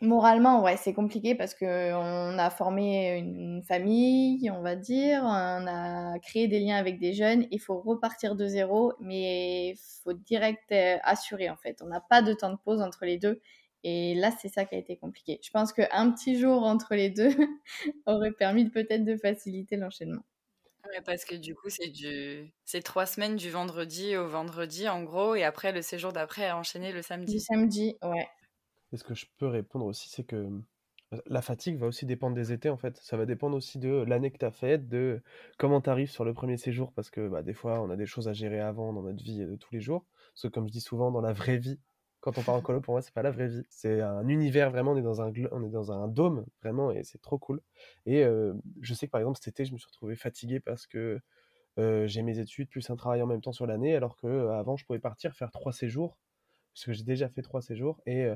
[0.00, 5.66] moralement, ouais, c'est compliqué parce que on a formé une famille, on va dire, on
[5.66, 7.46] a créé des liens avec des jeunes.
[7.50, 11.80] Il faut repartir de zéro, mais il faut direct euh, assurer en fait.
[11.82, 13.40] On n'a pas de temps de pause entre les deux
[13.84, 15.38] et là, c'est ça qui a été compliqué.
[15.42, 17.30] Je pense qu'un petit jour entre les deux
[18.06, 20.22] aurait permis peut-être de faciliter l'enchaînement.
[20.84, 22.52] Ouais, parce que du coup, c'est du...
[22.82, 26.92] trois semaines du vendredi au vendredi, en gros, et après, le séjour d'après a enchaîné
[26.92, 27.34] le samedi.
[27.34, 28.26] Du samedi, ouais.
[28.92, 30.48] Et ce que je peux répondre aussi, c'est que
[31.26, 32.96] la fatigue va aussi dépendre des étés, en fait.
[33.02, 35.22] Ça va dépendre aussi de l'année que tu as faite, de
[35.58, 38.06] comment tu arrives sur le premier séjour, parce que bah, des fois, on a des
[38.06, 40.06] choses à gérer avant dans notre vie de tous les jours.
[40.32, 41.78] Parce que, comme je dis souvent, dans la vraie vie,
[42.20, 43.62] quand on part en colo, pour moi, c'est pas la vraie vie.
[43.70, 47.04] C'est un univers vraiment, on est dans un, on est dans un dôme, vraiment, et
[47.04, 47.60] c'est trop cool.
[48.06, 48.24] Et
[48.80, 51.20] je sais que par exemple, cet été, je me suis retrouvé fatigué parce que
[51.76, 54.84] j'ai mes études plus un travail en même temps sur l'année, alors que avant, je
[54.84, 56.18] pouvais partir faire trois séjours,
[56.74, 58.28] parce que j'ai déjà fait trois séjours, et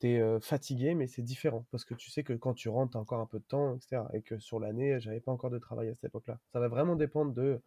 [0.00, 2.98] tu es fatigué, mais c'est différent, parce que tu sais que quand tu rentres, tu
[2.98, 4.02] as encore un peu de temps, etc.
[4.12, 6.40] Et que sur l'année, j'avais pas encore de travail à cette époque-là.
[6.52, 7.60] Ça va vraiment dépendre de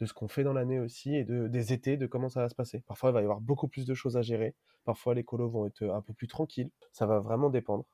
[0.00, 2.48] de ce qu'on fait dans l'année aussi et de, des étés, de comment ça va
[2.48, 2.82] se passer.
[2.86, 4.54] Parfois, il va y avoir beaucoup plus de choses à gérer.
[4.84, 6.70] Parfois, les colos vont être un peu plus tranquilles.
[6.92, 7.84] Ça va vraiment dépendre.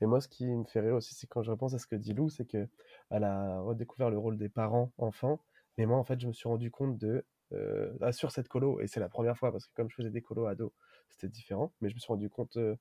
[0.00, 1.96] Et moi, ce qui me fait rire aussi, c'est quand je repense à ce que
[1.96, 2.68] dit Lou, c'est qu'elle
[3.10, 5.40] a redécouvert le rôle des parents enfants.
[5.76, 8.80] Mais moi, en fait, je me suis rendu compte de, euh, ah, sur cette colo,
[8.80, 10.72] et c'est la première fois, parce que comme je faisais des colos ados,
[11.08, 12.76] c'était différent, mais je me suis rendu compte euh,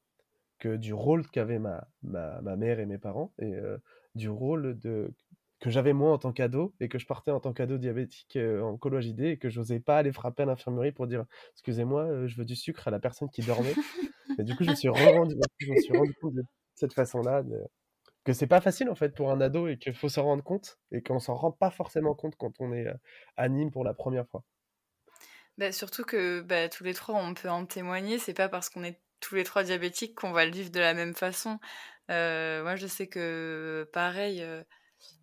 [0.60, 3.78] que du rôle qu'avaient ma, ma, ma, mère et mes parents, et euh,
[4.16, 5.14] du rôle de,
[5.60, 8.62] que j'avais moi en tant qu'ado et que je partais en tant qu'ado diabétique euh,
[8.62, 12.38] en colo et que j'osais pas aller frapper à l'infirmerie pour dire excusez-moi euh, je
[12.38, 13.74] veux du sucre à la personne qui dormait.
[14.40, 16.44] Et du coup je me suis rendu, je me suis rendu compte de
[16.76, 17.58] cette façon-là de...
[18.24, 20.78] que c'est pas facile en fait pour un ado et qu'il faut s'en rendre compte
[20.92, 22.94] et qu'on s'en rend pas forcément compte quand on est euh,
[23.36, 24.44] anime pour la première fois.
[25.58, 28.20] Bah, surtout que bah, tous les trois on peut en témoigner.
[28.20, 30.94] C'est pas parce qu'on est tous les trois diabétiques qu'on va le vivre de la
[30.94, 31.58] même façon.
[32.10, 34.46] Moi je sais que pareil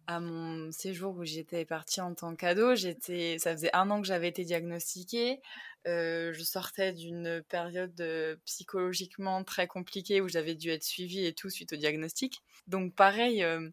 [0.06, 4.06] à mon séjour où j'étais partie en tant qu'ado, j'étais, ça faisait un an que
[4.06, 5.40] j'avais été diagnostiquée.
[5.86, 11.34] Euh, je sortais d'une période euh, psychologiquement très compliquée où j'avais dû être suivie et
[11.34, 12.42] tout suite au diagnostic.
[12.66, 13.68] Donc pareil, euh,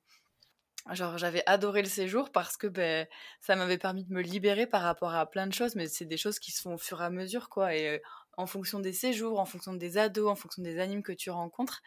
[0.92, 3.08] genre j'avais adoré le séjour parce que ben,
[3.40, 6.18] ça m'avait permis de me libérer par rapport à plein de choses, mais c'est des
[6.18, 7.76] choses qui se font au fur et à mesure quoi.
[7.76, 8.02] Et
[8.38, 11.82] en fonction des séjours, en fonction des ados, en fonction des animes que tu rencontres,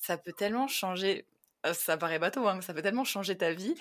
[0.00, 1.26] ça peut tellement changer
[1.72, 3.74] ça paraît bateau, hein, mais ça peut tellement changer ta vie.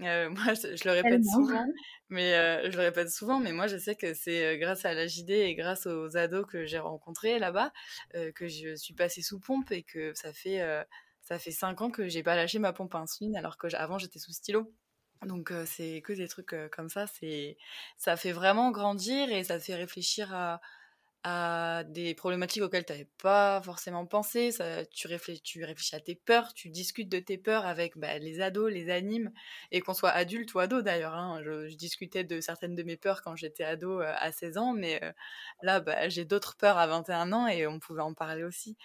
[0.00, 1.64] Euh, moi, je, le répète souvent,
[2.08, 4.94] mais euh, je le répète souvent, mais moi, je sais que c'est euh, grâce à
[4.94, 7.72] la JD et grâce aux ados que j'ai rencontrés là-bas
[8.34, 10.60] que je suis passée sous pompe et que ça fait
[11.22, 13.98] ça fait cinq ans que j'ai pas lâché ma pompe à insuline alors que avant
[13.98, 14.72] j'étais sous stylo.
[15.26, 17.56] Donc c'est que des trucs comme ça, c'est
[17.96, 20.60] ça fait vraiment grandir et ça fait réfléchir à
[21.22, 24.52] à des problématiques auxquelles tu n'avais pas forcément pensé.
[24.52, 28.40] Ça, tu, réfléchis, réfléchis à tes peurs, tu discutes de tes peurs avec bah, les
[28.40, 29.30] ados, les animes,
[29.70, 31.14] et qu'on soit adulte ou ado d'ailleurs.
[31.14, 31.42] Hein.
[31.44, 35.02] Je, discutais de certaines de mes peurs quand j'étais ado euh, à 16 ans, mais
[35.02, 35.12] euh,
[35.62, 38.76] là, bah, j'ai d'autres peurs à 21 ans et on pouvait en parler aussi.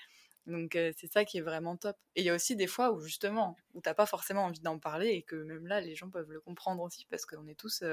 [0.45, 1.97] Donc euh, c'est ça qui est vraiment top.
[2.15, 4.79] Et il y a aussi des fois où justement, où t'as pas forcément envie d'en
[4.79, 7.83] parler et que même là, les gens peuvent le comprendre aussi parce qu'on est tous,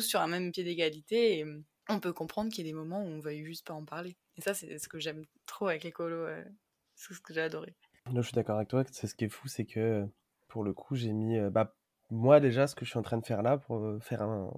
[0.00, 1.44] sur un même pied d'égalité.
[1.88, 4.16] On peut comprendre qu'il y a des moments où on va juste pas en parler.
[4.36, 6.28] Et ça, c'est ce que j'aime trop avec les colos.
[6.94, 7.74] c'est ce que j'ai adoré.
[8.14, 8.84] je suis d'accord avec toi.
[8.90, 10.06] C'est ce qui est fou, c'est que
[10.48, 11.38] pour le coup, j'ai mis.
[11.38, 11.74] Euh, bah,
[12.10, 14.52] moi, déjà, ce que je suis en train de faire là, pour euh, faire un,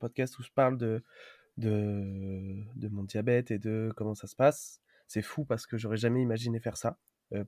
[0.00, 1.02] podcast où je parle de,
[1.58, 5.96] de, de mon diabète et de comment ça se passe, c'est fou parce que j'aurais
[5.96, 6.98] jamais imaginé faire ça.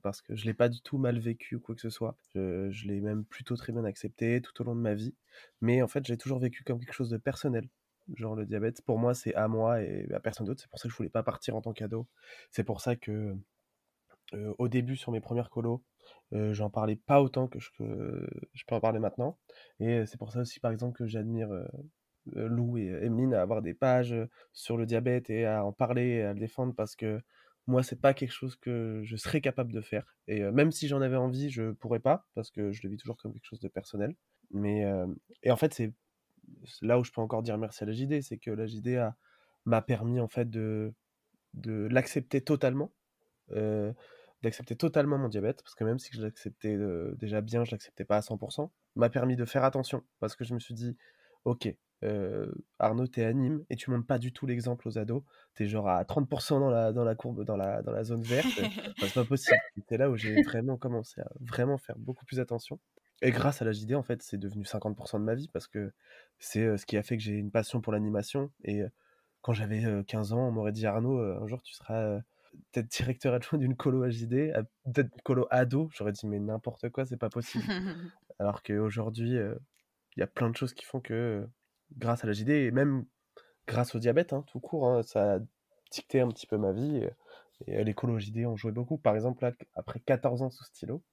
[0.03, 2.15] parce que je l'ai pas du tout mal vécu ou quoi que ce soit.
[2.33, 5.15] Je, je l'ai même plutôt très bien accepté tout au long de ma vie.
[5.61, 7.67] Mais en fait, j'ai toujours vécu comme quelque chose de personnel.
[8.15, 10.61] Genre le diabète, pour moi, c'est à moi et à personne d'autre.
[10.61, 12.07] C'est pour ça que je voulais pas partir en tant qu'ado.
[12.51, 13.35] C'est pour ça que
[14.57, 15.83] au début, sur mes premières colos,
[16.31, 17.69] j'en parlais pas autant que je,
[18.53, 19.39] je, peux en parler maintenant.
[19.79, 21.49] Et c'est pour ça aussi, par exemple, que j'admire
[22.27, 24.15] Lou et Emeline à avoir des pages
[24.53, 27.21] sur le diabète et à en parler et à le défendre parce que
[27.67, 30.15] moi, c'est pas quelque chose que je serais capable de faire.
[30.27, 33.17] Et même si j'en avais envie, je pourrais pas parce que je le vis toujours
[33.17, 34.15] comme quelque chose de personnel.
[34.51, 34.85] Mais
[35.43, 35.93] et en fait, c'est
[36.81, 38.99] là où je peux encore dire merci à la JD, c'est que la JD
[39.65, 40.93] m'a permis en fait de,
[41.53, 42.91] de l'accepter totalement,
[43.51, 43.93] euh,
[44.41, 48.05] d'accepter totalement mon diabète, parce que même si je l'acceptais euh, déjà bien, je l'acceptais
[48.05, 50.97] pas à 100%, m'a permis de faire attention, parce que je me suis dit,
[51.45, 55.67] ok, euh, Arnaud, t'es anime et tu montes pas du tout l'exemple aux ados, t'es
[55.67, 58.47] genre à 30% dans la, dans la courbe, dans la, dans la zone verte,
[58.99, 59.57] c'est pas possible.
[59.87, 62.79] C'est là où j'ai vraiment commencé à vraiment faire beaucoup plus attention.
[63.21, 65.91] Et grâce à la JD, en fait, c'est devenu 50% de ma vie parce que
[66.37, 68.51] c'est ce qui a fait que j'ai une passion pour l'animation.
[68.63, 68.81] Et
[69.41, 72.19] quand j'avais 15 ans, on m'aurait dit Arnaud, un jour tu seras
[72.71, 74.53] peut-être directeur adjoint d'une colo à JD,
[74.85, 75.89] peut-être colo ado.
[75.93, 77.65] J'aurais dit mais n'importe quoi, c'est pas possible.
[78.39, 81.47] Alors qu'aujourd'hui, il y a plein de choses qui font que
[81.97, 83.05] grâce à la JD et même
[83.67, 85.39] grâce au diabète, hein, tout court, hein, ça a
[85.91, 87.07] dicté un petit peu ma vie.
[87.67, 88.97] Et, les colos JD ont joué beaucoup.
[88.97, 91.03] Par exemple, là, après 14 ans sous stylo,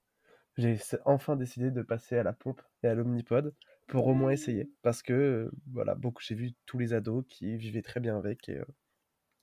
[0.57, 3.53] j'ai enfin décidé de passer à la pompe et à l'omnipode
[3.87, 4.69] pour au moins essayer.
[4.81, 8.49] Parce que, voilà, beaucoup, j'ai vu tous les ados qui vivaient très bien avec.
[8.49, 8.59] Et,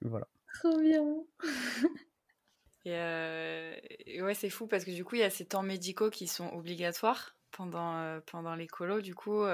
[0.03, 0.29] voilà.
[0.55, 1.25] Trop bien.
[2.85, 6.27] et, ouais, c'est fou parce que du coup, il y a ces temps médicaux qui
[6.27, 9.01] sont obligatoires pendant, pendant les colos.
[9.01, 9.45] Du coup,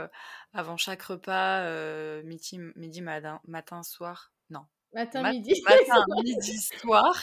[0.52, 5.53] avant chaque repas, midi, midi matin, soir, non, Matin, midi.
[5.68, 7.14] Matin, midi, soir.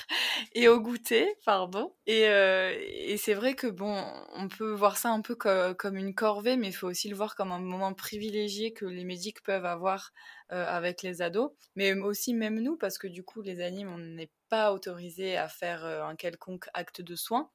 [0.53, 1.93] Et au goûter, pardon.
[2.05, 4.03] Et, euh, et c'est vrai que, bon,
[4.35, 7.35] on peut voir ça un peu comme une corvée, mais il faut aussi le voir
[7.35, 10.11] comme un moment privilégié que les médics peuvent avoir
[10.53, 11.51] euh, avec les ados.
[11.75, 15.49] Mais aussi même nous, parce que du coup, les animes, on n'est pas autorisé à
[15.49, 17.49] faire euh, un quelconque acte de soin.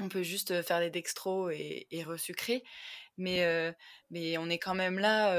[0.00, 2.62] On peut juste faire des dextros et, et resucrer
[3.20, 3.74] mais,
[4.10, 5.36] mais on est quand même là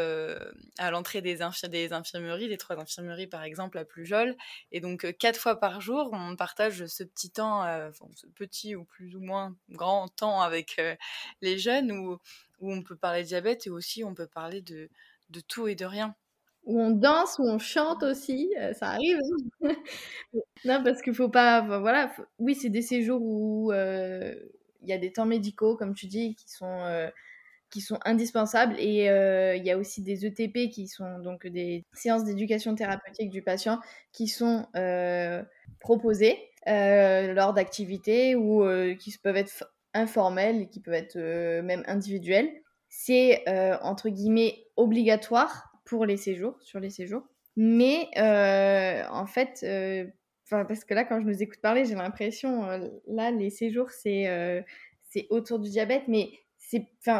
[0.77, 1.39] à l'entrée des,
[1.69, 4.35] des, infirmeries, les trois infirmeries par exemple à Plujol,
[4.71, 7.63] et donc quatre fois par jour, on partage ce petit temps,
[8.15, 10.81] ce petit ou plus ou moins grand temps avec
[11.41, 12.17] les jeunes où,
[12.59, 14.89] où on peut parler de diabète et aussi on peut parler de,
[15.29, 16.15] de tout et de rien
[16.65, 19.17] où on danse, où on chante aussi, ça arrive.
[19.63, 19.75] Hein.
[20.65, 25.11] non, parce qu'il faut pas, voilà, oui, c'est des séjours où il y a des
[25.11, 27.09] temps médicaux, comme tu dis, qui sont
[27.71, 28.75] qui sont indispensables.
[28.77, 33.29] Et euh, il y a aussi des ETP qui sont donc des séances d'éducation thérapeutique
[33.29, 33.79] du patient
[34.11, 35.41] qui sont euh,
[35.79, 38.63] proposées euh, lors d'activités ou
[38.99, 41.17] qui peuvent être informelles et qui peuvent être
[41.61, 42.51] même individuelles.
[42.89, 43.43] C'est
[43.81, 47.23] entre guillemets obligatoire pour les séjours, sur les séjours.
[47.55, 49.65] Mais en fait,
[50.49, 52.67] parce que là, quand je nous écoute parler, j'ai l'impression,
[53.07, 54.63] là, les séjours, c'est
[55.09, 56.31] c'est autour du diabète, mais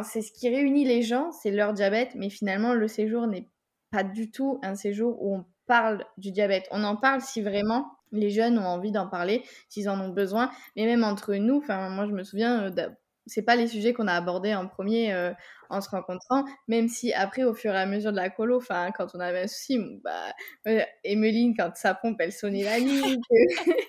[0.04, 3.48] c'est ce qui réunit les gens, c'est leur diabète, mais finalement, le séjour n'est
[3.92, 6.68] pas du tout un séjour où on parle du diabète.
[6.72, 10.52] On en parle si vraiment les jeunes ont envie d'en parler, s'ils en ont besoin,
[10.76, 12.90] mais même entre nous, enfin, moi, je me souviens euh,
[13.26, 15.32] c'est pas les sujets qu'on a abordés en premier euh,
[15.70, 18.92] en se rencontrant, même si après, au fur et à mesure de la colo, enfin,
[18.92, 20.34] quand on avait un souci, bah,
[20.68, 23.20] euh, Emeline, quand sa pompe, elle sonnait la nuit,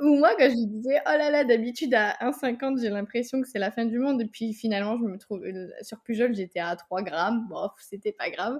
[0.00, 3.60] ou moi, quand je disais, oh là là, d'habitude, à 1,50, j'ai l'impression que c'est
[3.60, 6.74] la fin du monde, et puis finalement, je me trouve, euh, sur Pujol, j'étais à
[6.74, 8.58] 3 grammes, bon, c'était pas grave,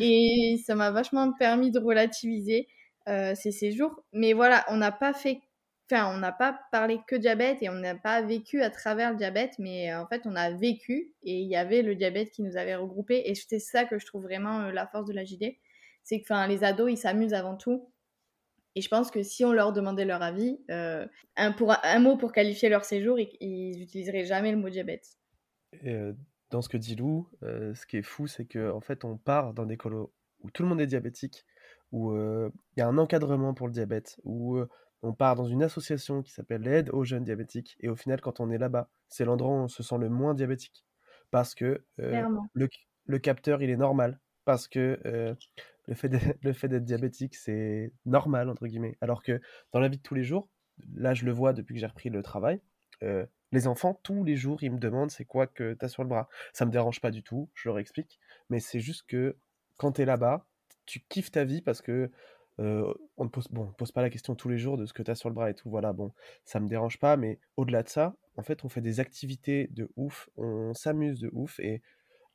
[0.00, 2.68] et ça m'a vachement permis de relativiser
[3.34, 5.40] ces séjours, mais voilà, on n'a pas fait
[5.90, 9.58] on n'a pas parlé que diabète et on n'a pas vécu à travers le diabète,
[9.58, 12.56] mais euh, en fait, on a vécu et il y avait le diabète qui nous
[12.56, 13.22] avait regroupés.
[13.26, 15.56] Et c'est ça que je trouve vraiment euh, la force de la JD.
[16.02, 17.90] C'est que enfin, les ados, ils s'amusent avant tout.
[18.74, 22.16] Et je pense que si on leur demandait leur avis, euh, un, pour, un mot
[22.16, 25.18] pour qualifier leur séjour, ils n'utiliseraient jamais le mot diabète.
[25.84, 25.94] Et
[26.50, 29.52] dans ce que dit Lou, ce qui est fou, c'est qu'en en fait, on part
[29.52, 31.44] dans des colos où tout le monde est diabétique,
[31.92, 34.58] où il y a un encadrement pour le diabète, où
[35.02, 37.76] on part dans une association qui s'appelle l'aide aux jeunes diabétiques.
[37.80, 40.34] Et au final, quand on est là-bas, c'est l'endroit où on se sent le moins
[40.34, 40.84] diabétique.
[41.30, 44.20] Parce que euh, le, capteur, il est normal.
[44.44, 45.34] Parce que euh,
[46.42, 48.96] le fait d'être diabétique, c'est normal, entre guillemets.
[49.00, 49.40] Alors que
[49.72, 50.48] dans la vie de tous les jours,
[50.94, 52.60] là, je le vois depuis que j'ai repris le travail,
[53.02, 56.02] euh, les enfants, tous les jours, ils me demandent c'est quoi que tu as sur
[56.02, 56.28] le bras?
[56.52, 58.18] Ça me dérange pas du tout, je leur explique.
[58.48, 59.36] Mais c'est juste que
[59.76, 60.46] quand tu es là-bas,
[60.86, 62.10] tu kiffes ta vie parce que
[63.16, 65.10] on ne pose, bon, pose pas la question tous les jours de ce que tu
[65.10, 65.70] as sur le bras et tout.
[65.70, 66.12] Voilà, bon,
[66.44, 69.90] ça me dérange pas, mais au-delà de ça, en fait, on fait des activités de
[69.96, 71.82] ouf, on s'amuse de ouf et,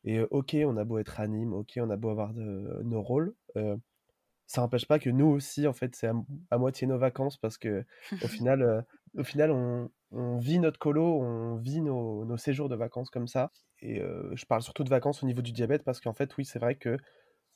[0.04, 3.34] et ok, on a beau être anime, ok, on a beau avoir de, nos rôles,
[4.46, 6.08] ça n'empêche pas que nous aussi, en fait, c'est
[6.52, 7.84] à, moitié nos vacances parce que
[8.24, 8.86] au final,
[9.18, 13.28] au final on, on, vit notre colo, on vit nos, nos, séjours de vacances comme
[13.28, 13.52] ça.
[13.82, 14.02] Et
[14.34, 16.76] je parle surtout de vacances au niveau du diabète parce qu'en fait, oui, c'est vrai
[16.76, 16.98] que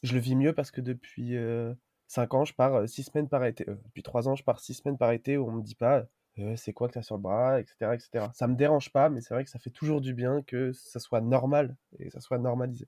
[0.03, 1.35] je le vis mieux parce que depuis
[2.11, 3.63] 5 ans, je pars 6 semaines par été.
[3.63, 6.05] depuis 3 ans, je pars 6 semaines par été où on me dit pas
[6.55, 8.25] c'est quoi que tu as sur le bras, etc., etc.
[8.33, 10.99] Ça me dérange pas, mais c'est vrai que ça fait toujours du bien que ça
[10.99, 12.87] soit normal et ça soit normalisé.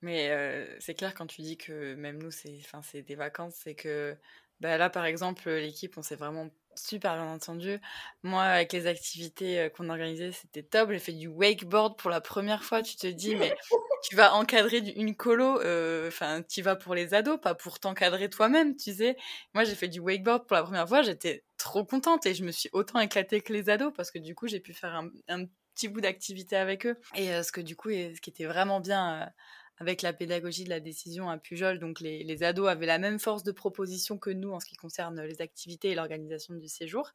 [0.00, 4.16] Mais c'est clair quand tu dis que même nous, c'est, c'est des vacances, c'est que
[4.60, 7.78] bah, là, par exemple, l'équipe, on s'est vraiment super bien entendu.
[8.22, 10.90] Moi, avec les activités qu'on organisait, c'était top.
[10.90, 12.82] J'ai fait du wakeboard pour la première fois.
[12.82, 13.54] Tu te dis, mais
[14.02, 15.60] tu vas encadrer une colo,
[16.06, 19.16] enfin, tu vas pour les ados, pas pour t'encadrer toi-même, tu sais.
[19.54, 21.02] Moi, j'ai fait du wakeboard pour la première fois.
[21.02, 24.34] J'étais trop contente et je me suis autant éclatée que les ados parce que du
[24.34, 24.94] coup, j'ai pu faire
[25.28, 26.98] un, petit bout d'activité avec eux.
[27.14, 29.30] Et ce que du coup, ce qui était vraiment bien
[29.78, 31.78] avec la pédagogie de la décision à Pujol.
[31.78, 35.20] Donc les, ados avaient la même force de proposition que nous en ce qui concerne
[35.22, 37.12] les activités et l'organisation du séjour.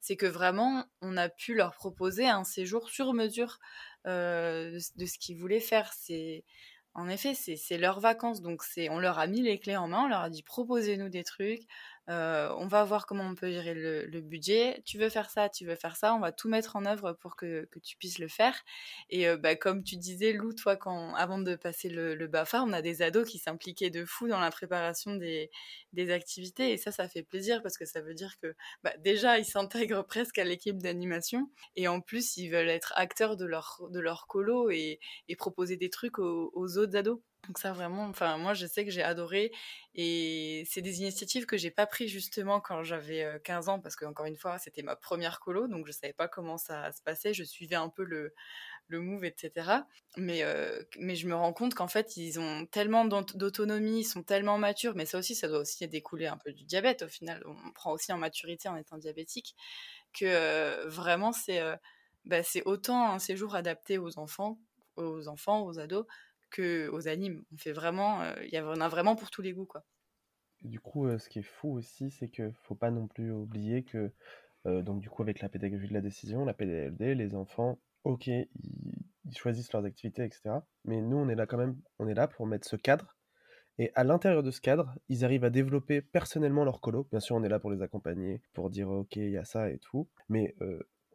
[0.00, 3.58] C'est que vraiment, on a pu leur proposer un séjour sur mesure
[4.06, 5.92] euh, de, ce qu'ils voulaient faire.
[5.92, 6.44] C'est
[6.94, 10.08] en effet, c'est leurs vacances, donc on leur a mis les clés en main, on
[10.08, 11.62] leur a dit proposez-nous des trucs,
[12.10, 14.82] euh, on va voir comment on peut gérer le, budget.
[14.84, 17.36] Tu veux faire ça, tu veux faire ça, on va tout mettre en œuvre pour
[17.36, 18.60] que, tu puisses le faire.
[19.10, 20.78] Et euh, bah, comme tu disais, Lou, toi,
[21.16, 24.40] avant de passer le, le BAFA, on a des ados qui s'impliquaient de fou dans
[24.40, 25.50] la préparation des,
[26.10, 26.72] activités.
[26.72, 30.02] Et ça, ça fait plaisir parce que ça veut dire que bah, déjà, ils s'intègrent
[30.04, 31.50] presque à l'équipe d'animation.
[31.76, 35.00] Et en plus, ils veulent être acteurs de leur, de leur colo et,
[35.38, 37.18] proposer des trucs aux autres ados.
[37.48, 39.50] Donc ça vraiment, enfin moi je sais que j'ai adoré
[39.96, 44.04] et c'est des initiatives que j'ai pas pris justement quand j'avais 15 ans parce que
[44.04, 47.34] encore une fois c'était ma première colo donc je savais pas comment ça se passait,
[47.34, 48.32] je suivais un peu le,
[48.86, 49.84] le move etc.
[50.16, 50.44] Mais,
[50.98, 54.94] mais je me rends compte qu'en fait ils ont tellement d'autonomie, ils sont tellement matures,
[54.94, 57.90] mais ça aussi ça doit aussi découler un peu du diabète au final, on prend
[57.90, 59.56] aussi en maturité en étant diabétique
[60.12, 61.60] que vraiment c'est
[62.24, 64.60] bah, autant un séjour adapté aux enfants,
[64.96, 66.06] aux enfants, aux ados
[66.52, 67.42] que aux animes.
[67.52, 69.84] On fait vraiment, il y en a vraiment pour tous les goûts, quoi.
[70.62, 74.12] Du coup, ce qui est fou aussi, c'est que faut pas non plus oublier que,
[74.64, 78.48] donc du coup, avec la pédagogie de la décision, la PDLD, les enfants, ok, ils,
[79.36, 80.60] choisissent leurs activités, etc.
[80.84, 83.16] Mais nous, on est là quand même, on est là pour mettre ce cadre.
[83.78, 87.08] Et à l'intérieur de ce cadre, ils arrivent à développer personnellement leur colo.
[87.10, 89.70] Bien sûr, on est là pour les accompagner, pour dire ok, il y a ça
[89.70, 90.08] et tout.
[90.28, 90.54] Mais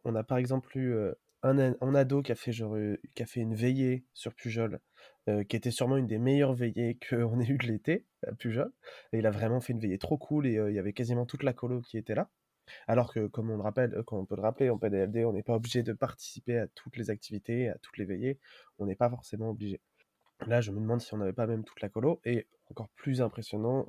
[0.04, 0.94] on a par exemple eu
[1.42, 2.76] un, ado qui a, fait, genre,
[3.14, 4.80] qui a fait une veillée sur Pujol,
[5.48, 8.72] qui était sûrement une des meilleures veillées qu'on ait eues de l'été à Pujol.
[9.12, 11.42] Et il a vraiment fait une veillée trop cool et il y avait quasiment toute
[11.42, 12.30] la colo qui était là.
[12.86, 15.54] Alors que, comme on, le rappelle, on peut le rappeler, en PDLD, on n'est pas
[15.54, 18.38] obligé de participer à toutes les activités, à toutes les veillées.
[18.78, 19.80] On n'est pas forcément obligé.
[20.46, 22.20] Là, je me demande si on n'avait pas même toute la colo.
[22.24, 23.86] Et encore plus impressionnant,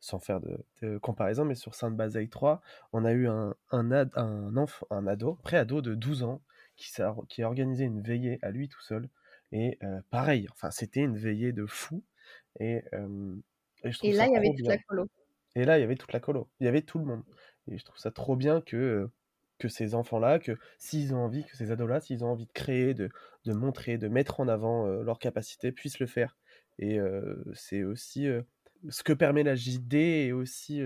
[0.00, 2.60] sans faire de, comparaison, mais sur Sainte-Bazeille 3,
[2.92, 6.42] on a eu un, un, un, enfant, un ado, pré-ado de 12 ans,
[6.80, 9.08] qui, a, qui a organisé une veillée à lui tout seul.
[9.52, 9.78] Et
[10.10, 12.02] pareil, enfin, c'était une veillée de fou.
[12.58, 12.82] Et,
[14.02, 15.08] et, là, il y avait toute la colo.
[15.56, 16.48] Et là, il y avait toute la colo.
[16.60, 17.22] Il y avait tout le monde.
[17.68, 19.08] Et je trouve ça trop bien que,
[19.58, 22.94] que ces enfants-là, que s'ils ont envie, que ces ados-là, s'ils ont envie de créer,
[22.94, 23.10] de,
[23.44, 26.36] de, montrer, de mettre en avant leurs capacités, puissent le faire.
[26.78, 26.98] Et
[27.54, 28.28] c'est aussi
[28.88, 30.80] ce que permet la JD et aussi,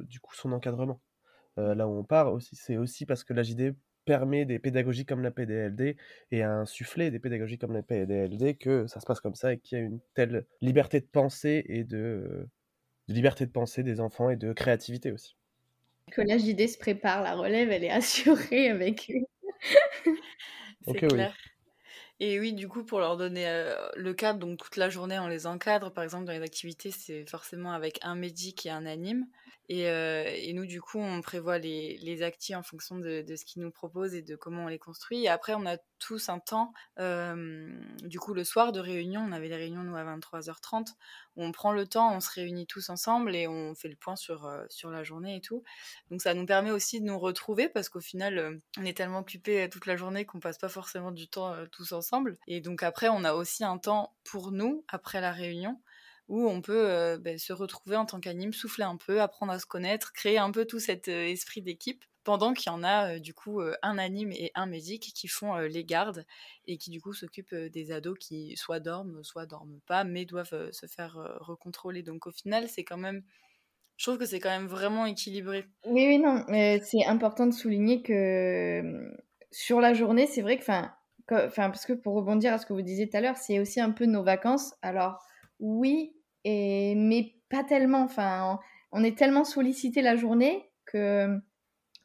[0.00, 1.00] du coup, son encadrement.
[1.56, 5.22] là où on part aussi, c'est aussi parce que la JD permet des pédagogies comme
[5.22, 5.96] la PDLD
[6.30, 9.58] et à insuffler des pédagogies comme la PDLD que ça se passe comme ça et
[9.58, 12.48] qu'il y a une telle liberté de pensée et de,
[13.08, 15.36] liberté de pensée des enfants et de créativité aussi.
[16.10, 19.26] Que la JD se prépare, la relève, elle est assurée avec eux.
[20.86, 21.34] C'est clair.
[22.20, 25.46] Et oui, du coup, pour leur donner le cadre, donc toute la journée, on les
[25.46, 25.92] encadre.
[25.92, 29.26] Par exemple, dans les activités, c'est forcément avec un médic et un anime.
[29.70, 33.62] Euh, et, nous, du coup, on prévoit les, les actis en fonction de, ce qu'ils
[33.62, 35.24] nous proposent et de comment on les construit.
[35.24, 39.32] Et après, on a tous un temps, euh, du coup, le soir de réunion, on
[39.32, 40.88] avait les réunions, nous, à 23h30,
[41.36, 44.16] où on prend le temps, on se réunit tous ensemble et on fait le point
[44.16, 45.62] sur, euh, sur la journée et tout.
[46.10, 49.68] Donc, ça nous permet aussi de nous retrouver parce qu'au final, on est tellement occupés
[49.70, 52.36] toute la journée qu'on passe pas forcément du temps tous ensemble.
[52.48, 55.80] Et donc, après, on a aussi un temps pour nous, après la réunion,
[56.28, 59.58] où on peut euh, ben, se retrouver en tant qu'anime, souffler un peu, apprendre à
[59.58, 63.16] se connaître, créer un peu tout cet euh, esprit d'équipe, pendant qu'il y en a
[63.16, 66.24] euh, du coup un anime et un médic qui font les gardes
[66.66, 70.70] et qui du coup s'occupent des ados qui soit dorment, soit dorment pas, mais doivent
[70.70, 72.02] se faire recontrôler.
[72.02, 73.22] Donc au final, c'est quand même
[73.96, 75.64] je trouve que c'est quand même vraiment équilibré.
[75.86, 76.44] Oui, oui, non,
[76.82, 79.12] c'est important de souligner que
[79.52, 82.82] sur la journée, c'est vrai que, enfin, parce que pour rebondir à ce que vous
[82.82, 84.74] disiez tout à l'heure, c'est aussi un peu nos vacances.
[84.82, 85.22] Alors,
[85.62, 88.02] oui, mais pas tellement.
[88.02, 88.58] Enfin,
[88.90, 91.38] on est tellement sollicité la journée que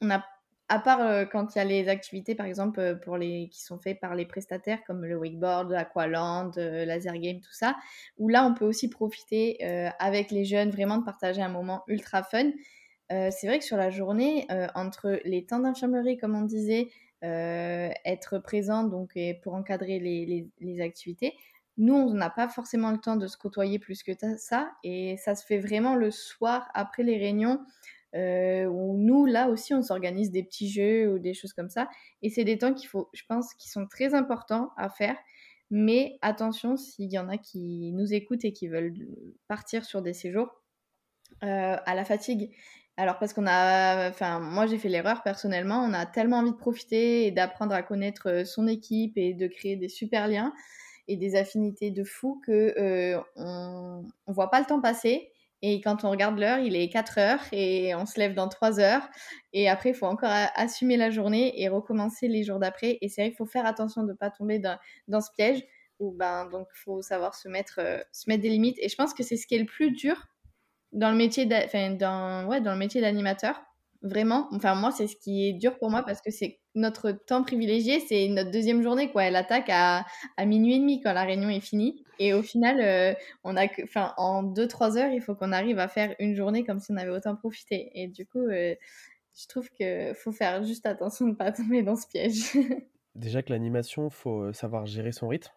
[0.01, 0.23] on a
[0.69, 3.61] à part euh, quand il y a les activités, par exemple, euh, pour les, qui
[3.61, 7.75] sont faites par les prestataires, comme le wakeboard, aqualand, euh, laser game, tout ça,
[8.17, 9.63] où là, on peut aussi profiter
[9.99, 12.51] avec les jeunes, vraiment de partager un moment ultra fun.
[13.09, 16.89] c'est vrai que sur la journée, entre les temps d'infirmerie, comme on disait,
[17.21, 21.33] être présent donc, pour encadrer les activités,
[21.77, 25.35] nous, on n'a pas forcément le temps de se côtoyer plus que ça, et ça
[25.35, 27.59] se fait vraiment le soir après les réunions.
[28.15, 31.89] Euh, où nous, là aussi, on s'organise des petits jeux ou des choses comme ça.
[32.21, 35.15] Et c'est des temps qu'il faut, je pense, qui sont très importants à faire.
[35.69, 38.95] Mais attention, s'il y en a qui nous écoutent et qui veulent
[39.47, 40.63] partir sur des séjours,
[41.43, 42.51] euh, à la fatigue.
[42.95, 46.55] Alors parce qu'on a, enfin moi j'ai fait l'erreur personnellement, on a tellement envie de
[46.55, 50.51] profiter et d'apprendre à connaître euh, son équipe et de créer des super liens
[51.07, 55.31] et des affinités de fou que euh, on, voit pas le temps passer
[55.61, 58.79] et quand on regarde l'heure, il est 4 heures et on se lève dans 3
[58.79, 59.09] heures.
[59.53, 62.99] Et après, il faut encore assumer la journée et recommencer les jours d'après.
[63.01, 65.63] Et c'est vrai qu'il faut faire attention de ne pas tomber dans, ce piège.
[65.99, 68.77] Où, ben, donc, faut savoir se mettre, euh, se mettre des limites.
[68.79, 70.27] Et je pense que c'est ce qui est le plus dur
[70.91, 73.59] dans le métier dans, ouais, dans le métier d'animateur.
[74.01, 74.47] Vraiment.
[74.51, 77.99] Enfin, moi, c'est ce qui est dur pour moi parce que c'est notre temps privilégié.
[77.99, 79.11] C'est notre deuxième journée.
[79.11, 79.23] Quoi.
[79.25, 80.05] Elle attaque à,
[80.37, 82.03] à minuit et demi quand la réunion est finie.
[82.19, 83.67] Et au final, euh, on a
[84.17, 87.11] en 2-3 heures, il faut qu'on arrive à faire une journée comme si on avait
[87.11, 87.91] autant profité.
[87.93, 88.75] Et du coup, euh,
[89.39, 92.53] je trouve qu'il faut faire juste attention de ne pas tomber dans ce piège.
[93.15, 95.51] Déjà que l'animation, faut euh, savoir gérer son rythme.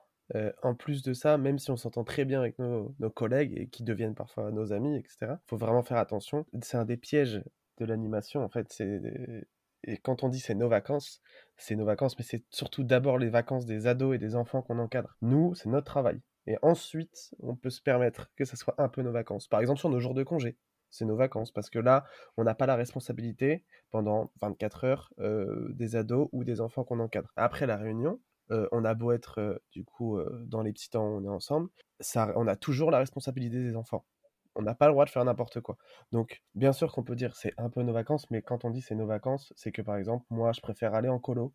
[0.62, 3.68] en plus de ça, même si on s'entend très bien avec nos, nos, collègues et
[3.68, 6.47] qui deviennent parfois nos amis, etc., faut vraiment faire attention.
[6.62, 7.43] C'est un des pièges
[7.81, 8.66] de l'animation, en fait.
[8.70, 9.01] C'est
[9.85, 11.22] et quand on dit c'est nos vacances,
[11.57, 14.78] c'est nos vacances, mais c'est surtout d'abord les vacances des ados et des enfants qu'on
[14.78, 15.16] encadre.
[15.22, 16.20] Nous, c'est notre travail.
[16.47, 19.49] Et ensuite, on peut se permettre que ça soit un peu nos vacances.
[19.49, 20.57] Par exemple, sur nos jours de congé,
[20.91, 21.53] c'est nos vacances.
[21.53, 22.05] Parce que là,
[22.37, 27.01] on n'a pas la responsabilité pendant 24 heures euh, des ados ou des enfants qu'on
[27.01, 27.33] encadre.
[27.37, 28.20] Après la réunion,
[28.51, 31.68] euh, on a beau être euh, du coup dans les petits temps on est ensemble,
[32.01, 34.05] ça, on a toujours la responsabilité des enfants.
[34.61, 35.76] On n'a pas le droit de faire n'importe quoi.
[36.12, 38.82] Donc, bien sûr qu'on peut dire c'est un peu nos vacances, mais quand on dit
[38.82, 41.54] c'est nos vacances, c'est que par exemple, moi, je préfère aller en colo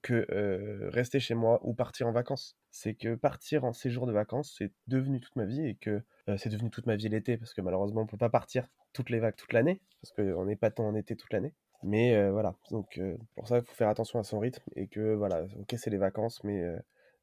[0.00, 2.56] que rester chez moi ou partir en vacances.
[2.70, 6.02] C'est que partir en séjour de vacances, c'est devenu toute ma vie et que
[6.36, 9.18] c'est devenu toute ma vie l'été parce que malheureusement on peut pas partir toutes les
[9.18, 11.52] vagues toute l'année parce qu'on n'est pas tant en été toute l'année.
[11.82, 13.00] Mais voilà, donc
[13.34, 15.98] pour ça il faut faire attention à son rythme et que voilà, ok c'est les
[15.98, 16.64] vacances, mais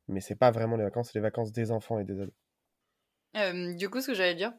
[0.08, 3.76] mais c'est pas vraiment les vacances, c'est les vacances des enfants et des ados.
[3.78, 4.54] du coup, ce que j'allais dire,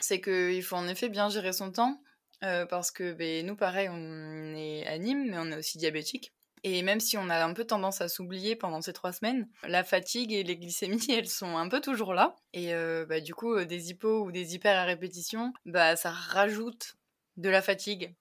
[0.00, 2.02] c'est qu'il faut en effet bien gérer son temps
[2.40, 6.32] parce que ben, nous, pareil, on est anime, mais on est aussi diabétique.
[6.62, 9.82] Et même si on a un peu tendance à s'oublier pendant ces trois semaines, la
[9.82, 12.36] fatigue et les glycémies, elles sont un peu toujours là.
[12.52, 16.10] Et euh, bah, du coup, euh, des hypos ou des hyper à répétition, bah, ça
[16.10, 16.96] rajoute
[17.36, 18.14] de la fatigue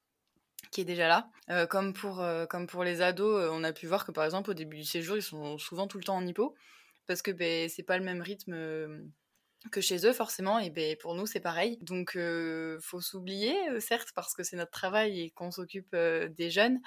[0.72, 1.30] qui est déjà là.
[1.50, 4.54] Euh, comme, pour, comme pour les ados, on a pu voir que par exemple au
[4.54, 6.56] début du séjour, ils sont souvent tout le temps en hypo,
[7.08, 9.10] parce que ben, c'est pas le même rythme
[9.72, 12.18] que chez eux forcément et ben pour nous c'est pareil donc
[12.82, 16.80] faut s'oublier certes parce que c'est notre travail et qu'on s'occupe des jeunes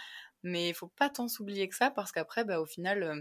[0.42, 3.20] mais il faut pas tant s'oublier que ça parce qu'après, bah, au final, euh,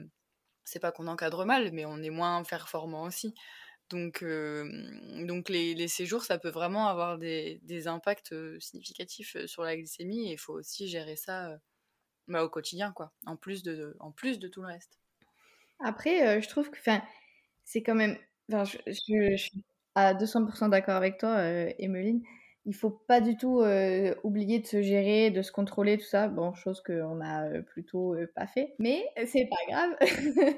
[0.64, 3.34] c'est pas qu'on encadre mal, mais on est moins performant aussi.
[3.90, 4.70] Donc, euh,
[5.28, 9.76] donc les, les, séjours, ça peut vraiment avoir des, des impacts euh, significatifs sur la
[9.76, 11.58] glycémie et il faut aussi gérer ça
[12.28, 15.00] bah, au quotidien, quoi, en plus de, en plus de tout le reste.
[15.80, 16.78] Après, je trouve que
[17.66, 18.18] c'est quand même.
[18.66, 19.64] Je, je, suis
[19.96, 21.44] à 200% d'accord avec toi,
[21.80, 22.22] Emeline
[22.66, 26.28] il faut pas du tout euh, oublier de se gérer, de se contrôler, tout ça.
[26.28, 30.56] Bon, chose qu'on a euh, plutôt euh, pas fait, mais c'est pas grave.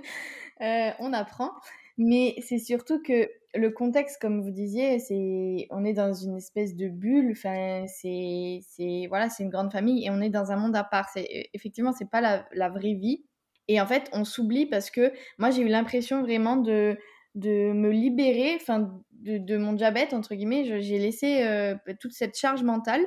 [1.00, 1.52] on apprend.
[1.98, 6.76] Mais c'est surtout que le contexte, comme vous disiez, c'est on est dans une espèce
[6.76, 7.32] de bulle.
[7.32, 8.62] Enfin, c'est
[9.10, 11.10] voilà, c'est une grande famille et on est dans un monde à part.
[11.14, 13.24] C'est effectivement, c'est pas la vraie vie.
[13.68, 16.98] Et en fait, on s'oublie parce que moi, j'ai eu l'impression vraiment de
[17.36, 22.64] de me libérer enfin de, mon diabète entre guillemets j'ai laissé euh, toute cette charge
[22.64, 23.06] mentale.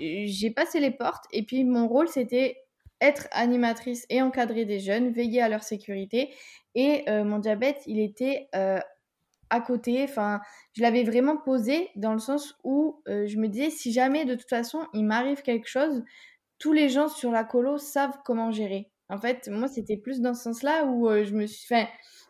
[0.00, 2.56] J'ai passé les portes et puis mon rôle c'était
[3.00, 6.34] être animatrice et encadrer des jeunes veiller à leur sécurité.
[6.74, 8.80] Et euh, mon diabète il était euh,
[9.50, 10.02] à côté.
[10.04, 10.40] Enfin
[10.72, 14.48] je l'avais vraiment posé dans le sens où je me disais si jamais de toute
[14.48, 16.02] façon il m'arrive quelque chose
[16.58, 20.34] tous les gens sur la colo savent comment gérer en fait moi c'était plus dans
[20.34, 21.74] ce sens là où je me suis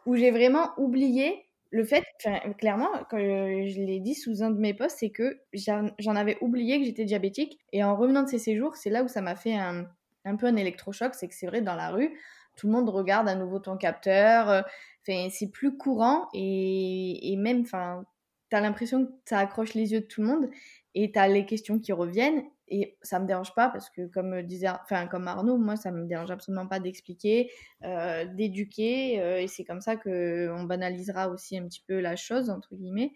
[0.07, 2.05] où j'ai vraiment oublié le fait,
[2.57, 6.79] clairement, quand je l'ai dit sous un de mes posts, c'est que j'en avais oublié
[6.79, 7.59] que j'étais diabétique.
[7.73, 9.87] Et en revenant de ces séjours, c'est là où ça m'a fait un,
[10.39, 11.17] peu un électrochoc.
[11.17, 12.17] C'est que c'est vrai, dans la rue,
[12.57, 14.49] tout le monde regarde à nouveau ton capteur.
[14.49, 14.63] Euh,
[15.03, 18.05] c'est plus courant et, et même, enfin,
[18.51, 20.51] t'as l'impression que ça accroche les yeux de tout le monde
[20.95, 24.69] et t'as les questions qui reviennent et ça me dérange pas parce que comme disait
[24.69, 27.51] enfin comme Arnaud moi ça me dérange absolument pas d'expliquer
[27.85, 32.17] euh, d'éduquer euh, et c'est comme ça que on banalisera aussi un petit peu la
[32.17, 33.13] chose entre guillemets.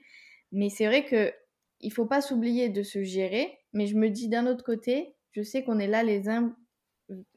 [0.53, 1.33] Mais c'est vrai que
[1.81, 5.43] il faut pas s'oublier de se gérer mais je me dis d'un autre côté je
[5.43, 6.55] sais qu'on est là les uns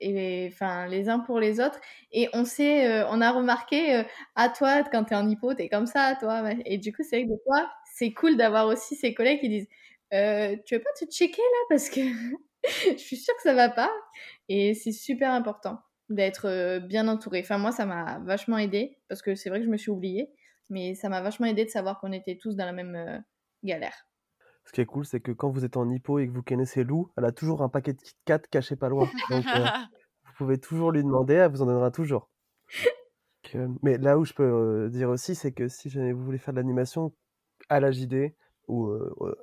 [0.02, 1.80] et enfin les uns pour les autres
[2.12, 4.04] et on sait euh, on a remarqué
[4.36, 7.24] à toi quand tu es en hypo t'es comme ça toi et du coup c'est
[7.24, 9.68] vrai que fois c'est cool d'avoir aussi ces collègues qui disent
[10.14, 12.02] euh, tu veux pas te checker là parce que
[12.92, 13.92] je suis sûre que ça va pas.
[14.50, 17.42] Et c'est super important d'être euh, bien entouré.
[17.42, 20.32] Enfin, moi, ça m'a vachement aidé parce que c'est vrai que je me suis oubliée,
[20.70, 23.18] mais ça m'a vachement aidé de savoir qu'on était tous dans la même euh,
[23.64, 24.08] galère.
[24.66, 26.84] Ce qui est cool, c'est que quand vous êtes en hypo et que vous connaissez
[26.84, 29.10] Lou, elle a toujours un paquet de Kit Kat caché pas loin.
[29.30, 29.44] Donc,
[30.26, 32.30] vous pouvez toujours lui demander, elle vous en donnera toujours.
[33.82, 37.12] mais là où je peux dire aussi, c'est que si vous voulez faire de l'animation
[37.70, 38.34] à la JD,
[38.72, 38.92] ou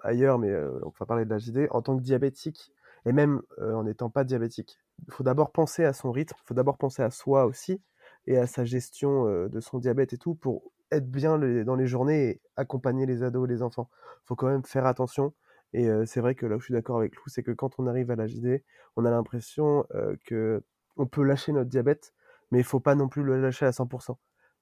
[0.03, 0.53] ailleurs, mais
[0.83, 2.73] on va parler de la JD, en tant que diabétique,
[3.07, 7.03] et même en n'étant pas diabétique, faut d'abord penser à son rythme, faut d'abord penser
[7.03, 7.81] à soi aussi,
[8.27, 12.29] et à sa gestion de son diabète et tout, pour être bien dans les journées
[12.29, 13.89] et accompagner les ados et les enfants.
[14.25, 15.35] Faut quand même faire attention.
[15.75, 17.87] Et c'est vrai que là où je suis d'accord avec Lou, c'est que quand on
[17.87, 18.65] arrive à la JD,
[18.97, 19.87] on a l'impression
[20.25, 20.63] que
[20.97, 22.15] on peut lâcher notre diabète,
[22.51, 24.17] mais il faut pas non plus le lâcher à 100%.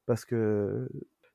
[0.05, 0.89] Parce que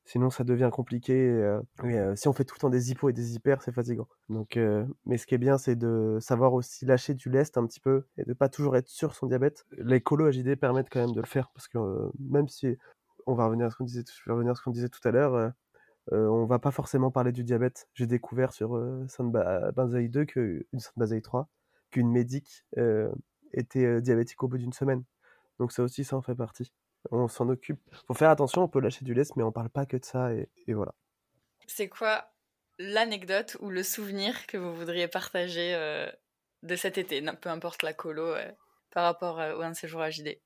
[0.04, 1.12] Sinon, ça devient compliqué.
[1.14, 4.08] Euh, euh, si on fait tout le temps des hippos et des hyper, c'est fatigant.
[4.28, 7.66] Donc, euh, mais ce qui est bien, c'est de savoir aussi lâcher du lest un
[7.66, 9.64] petit peu et de pas toujours être sur son diabète.
[9.78, 11.78] Les colos AJD permettent quand même de le faire parce que
[12.18, 12.76] même si
[13.26, 15.52] on va revenir à ce qu'on disait, revenir à ce qu'on disait tout à l'heure,
[16.10, 17.88] on va pas forcément parler du diabète.
[17.94, 21.48] J'ai découvert sur Sainte Benzaï 2 que une Benzaï 3
[21.92, 22.64] qu'une médic
[23.52, 25.04] était diabétique au bout d'une semaine.
[25.60, 26.72] Donc ça aussi, ça en fait partie
[27.10, 27.80] on s'en occupe.
[28.06, 30.32] Faut faire attention, on peut lâcher du lest, mais on parle pas que de ça,
[30.32, 30.94] et, voilà.
[31.66, 32.30] C'est quoi
[32.78, 36.10] l'anecdote ou le souvenir que vous voudriez partager euh,
[36.62, 38.50] de cet été, peu importe la colo, euh,
[38.90, 40.40] par rapport euh, au un séjour à JD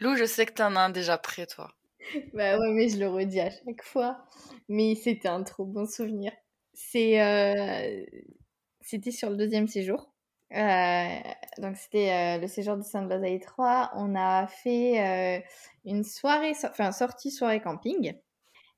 [0.00, 1.72] Lou, je sais que tu en as un déjà prêt, toi.
[2.32, 4.24] Bah ouais, mais je le redis à chaque fois.
[4.68, 6.32] Mais c'était un trop bon souvenir.
[6.72, 7.18] C'est,
[8.80, 10.12] c'était sur le deuxième séjour.
[10.54, 11.18] Euh,
[11.58, 13.92] donc c'était euh, le séjour de Sainte-Bazaïe 3.
[13.96, 15.40] On a fait euh,
[15.84, 18.14] une soirée, enfin sortie soirée camping.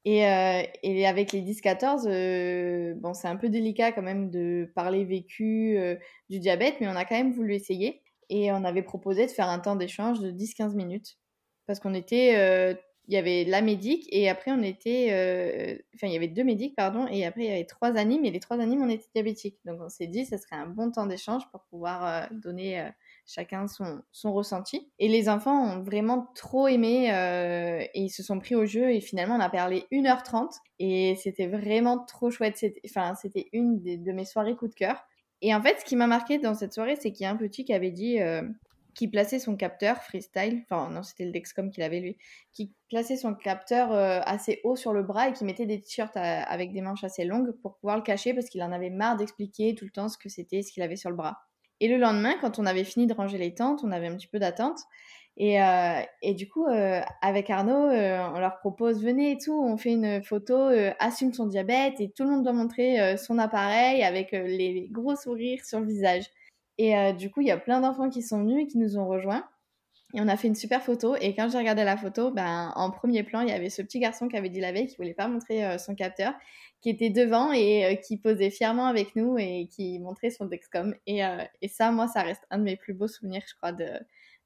[0.07, 0.21] Et,
[0.83, 5.79] et avec les 10-14, bon c'est un peu délicat quand même de parler vécu
[6.31, 8.01] du diabète, mais on a quand même voulu essayer.
[8.31, 11.19] Et on avait proposé de faire un temps d'échange de 10-15 minutes.
[11.67, 12.79] Parce qu'on était
[13.11, 16.45] il y avait la médic et après on était euh, enfin il y avait deux
[16.45, 19.09] médics pardon et après il y avait trois animes et les trois animes on était
[19.13, 19.59] diabétiques.
[19.65, 22.89] Donc on s'est dit ce serait un bon temps d'échange pour pouvoir euh, donner euh,
[23.27, 24.93] chacun son, son ressenti.
[25.01, 27.09] Et les enfants ont vraiment trop aimé
[27.93, 31.49] et ils se sont pris au jeu et finalement on a parlé 1h30 et c'était
[31.49, 32.59] vraiment trop chouette.
[32.59, 35.03] C'était enfin c'était une de mes soirées coup de cœur.
[35.43, 37.37] Et en fait ce qui m'a marqué dans cette soirée c'est qu'il y a un
[37.37, 38.21] petit qui avait dit
[39.01, 42.19] qui plaçait son capteur freestyle, enfin non c'était le Dexcom qu'il avait lui,
[42.53, 46.19] qui plaçait son capteur euh, assez haut sur le bras et qui mettait des t-shirts
[46.19, 49.75] avec des manches assez longues pour pouvoir le cacher parce qu'il en avait marre d'expliquer
[49.75, 51.39] tout le temps ce que c'était, ce qu'il avait sur le bras.
[51.81, 54.29] Et le lendemain, quand on avait fini de ranger les tentes, on avait un petit
[54.29, 54.81] peu d'attente.
[55.39, 59.79] Et, euh, et, du coup, euh, avec Arnaud, on leur propose venez et tout, on
[59.79, 64.33] fait une photo, assume son diabète et tout le monde doit montrer son appareil avec
[64.33, 66.27] les gros sourires sur le visage.
[66.81, 68.97] Et euh, du coup, il y a plein d'enfants qui sont venus et qui nous
[68.97, 69.47] ont rejoints.
[70.15, 71.15] Et on a fait une super photo.
[71.15, 73.99] Et quand j'ai regardé la photo, ben, en premier plan, il y avait ce petit
[74.01, 76.33] garçon qui avait dit la veille qu'il voulait pas montrer euh, son capteur,
[76.81, 80.95] qui était devant et euh, qui posait fièrement avec nous et qui montrait son Dexcom.
[81.07, 81.21] Et,
[81.61, 83.91] et, ça, moi, ça reste un de mes plus beaux souvenirs, je crois, de,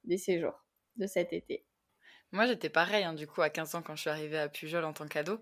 [0.02, 0.60] des séjours
[0.96, 1.64] de cet été.
[2.34, 4.84] Moi, j'étais pareil, hein, du coup, à 15 ans, quand je suis arrivée à Pujol
[4.84, 5.40] en tant qu'ado.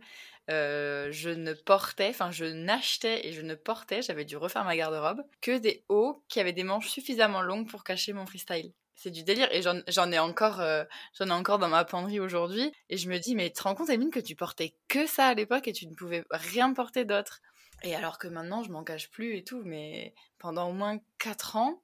[0.50, 4.76] Euh, je ne portais, enfin, je n'achetais et je ne portais, j'avais dû refaire ma
[4.76, 8.74] garde-robe, que des hauts qui avaient des manches suffisamment longues pour cacher mon freestyle.
[8.94, 10.84] C'est du délire et j'en ai encore, euh,
[11.18, 12.70] j'en ai encore dans ma penderie aujourd'hui.
[12.90, 15.28] Et je me dis, mais tu te rends compte, Emine, que tu portais que ça
[15.28, 17.40] à l'époque et tu ne pouvais rien porter d'autre.
[17.84, 21.56] Et alors que maintenant, je m'en cache plus et tout, mais pendant au moins 4
[21.56, 21.80] ans,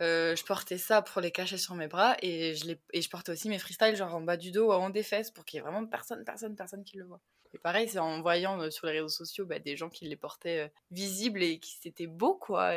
[0.00, 3.32] je portais ça pour les cacher sur mes bras et je, les, et je portais
[3.32, 5.60] aussi mes freestyles genre en bas du dos ou en des fesses pour qu'il y
[5.60, 7.20] ait vraiment personne, personne, personne qui le voit.
[7.54, 10.16] Et pareil, c'est en voyant euh, sur les réseaux sociaux bah, des gens qui les
[10.16, 12.74] portaient euh, visibles et qui c'était beau quoi.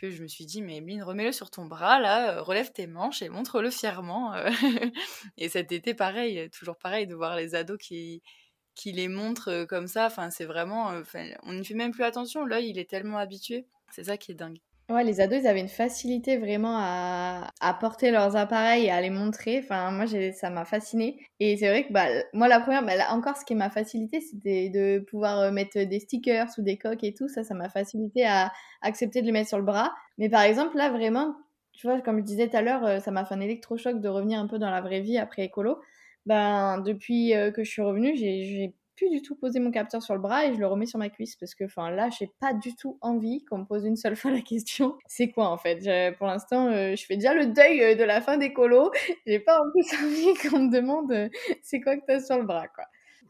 [0.00, 3.22] que je me suis dit, mais Emeline, remets-le sur ton bras, là, relève tes manches
[3.22, 4.34] et montre-le fièrement.
[5.36, 8.22] et cet été, pareil, toujours pareil, de voir les ados qui,
[8.74, 10.06] qui les montre comme ça.
[10.06, 11.02] Enfin, c'est vraiment,
[11.42, 12.44] on ne fait même plus attention.
[12.44, 13.66] L'œil, il est tellement habitué.
[13.90, 14.58] C'est ça qui est dingue.
[14.90, 19.02] Ouais, les ados, ils avaient une facilité vraiment à, à porter leurs appareils et à
[19.02, 19.58] les montrer.
[19.58, 21.20] Enfin, moi, ça m'a fasciné.
[21.40, 24.70] Et c'est vrai que bah, moi, la première, bah, encore, ce qui m'a facilité, c'était
[24.70, 27.28] de pouvoir euh, mettre des stickers ou des coques et tout.
[27.28, 29.92] Ça, ça m'a facilité à accepter de les mettre sur le bras.
[30.16, 31.36] Mais par exemple, là, vraiment,
[31.72, 34.08] tu vois, comme je disais tout à l'heure, euh, ça m'a fait un électrochoc de
[34.08, 35.82] revenir un peu dans la vraie vie après écolo.
[36.24, 40.14] Ben, depuis euh, que je suis revenue, j'ai plus du tout poser mon capteur sur
[40.14, 42.52] le bras et je le remets sur ma cuisse parce que enfin là j'ai pas
[42.52, 46.16] du tout envie qu'on me pose une seule fois la question c'est quoi en fait?
[46.18, 48.90] Pour l'instant euh, je fais déjà le deuil euh, de la fin des colos
[49.26, 51.28] j'ai pas en plus envie qu'on me demande euh,
[51.62, 52.84] c'est quoi que t'as sur le bras quoi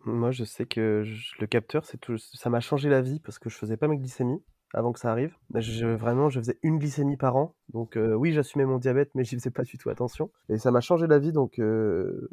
[0.06, 1.04] moi je sais que
[1.38, 3.98] le capteur c'est tout ça m'a changé la vie parce que je faisais pas mes
[3.98, 4.42] glycémies
[4.74, 5.34] avant que ça arrive.
[5.54, 7.54] Je, vraiment, je faisais une glycémie par an.
[7.72, 10.30] Donc oui, j'assumais mon diabète, mais j'y faisais pas du tout attention.
[10.50, 11.32] Et ça m'a changé la vie.
[11.32, 12.28] Donc euh,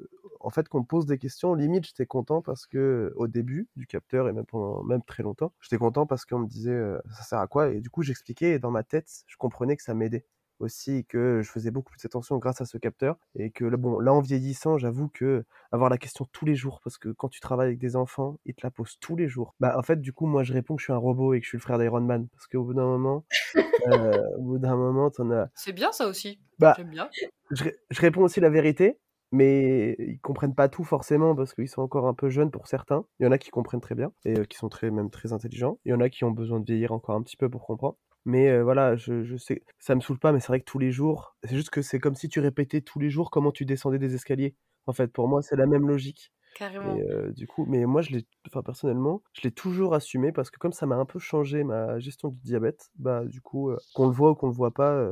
[0.45, 3.87] en fait, qu'on me pose des questions, limite, j'étais content parce que au début du
[3.87, 7.23] capteur et même pendant même très longtemps, j'étais content parce qu'on me disait euh, ça
[7.23, 7.69] sert à quoi?
[7.69, 10.25] Et du coup, j'expliquais et dans ma tête, je comprenais que ça m'aidait
[10.59, 14.13] aussi que je faisais beaucoup plus attention grâce à ce capteur et que bon là
[14.13, 17.67] en vieillissant j'avoue que avoir la question tous les jours parce que quand tu travailles
[17.67, 19.53] avec des enfants ils te la posent tous les jours.
[19.59, 21.43] Bah en fait du coup moi je réponds que je suis un robot et que
[21.43, 23.25] je suis le frère d'Iron Man parce qu'au bout d'un moment
[23.87, 26.39] euh, au bout d'un moment t'en as c'est bien ça aussi.
[26.57, 27.09] Bah j'aime bien.
[27.51, 27.65] je,
[27.99, 28.97] réponds aussi la vérité
[29.35, 33.05] mais ils comprennent pas tout forcément parce qu'ils sont encore un peu jeunes pour certains.
[33.19, 35.33] Il y en a qui comprennent très bien et euh, qui sont très même très
[35.33, 35.77] intelligents.
[35.83, 37.97] Il y en a qui ont besoin de vieillir encore un petit peu pour comprendre.
[38.23, 40.91] Mais voilà, je, je, sais, ça me saoule pas, mais c'est vrai que tous les
[40.91, 43.99] jours, c'est juste que c'est comme si tu répétais tous les jours comment tu descendais
[43.99, 44.55] des escaliers.
[44.87, 46.31] En fait, pour moi, c'est la même logique.
[46.55, 46.95] Carrément.
[46.95, 50.57] Et du coup, mais moi, je l'ai, enfin personnellement, je l'ai toujours assumé parce que
[50.57, 54.13] comme ça m'a un peu changé ma gestion du diabète, bah du coup, qu'on le
[54.13, 55.07] voit ou qu'on le voit pas,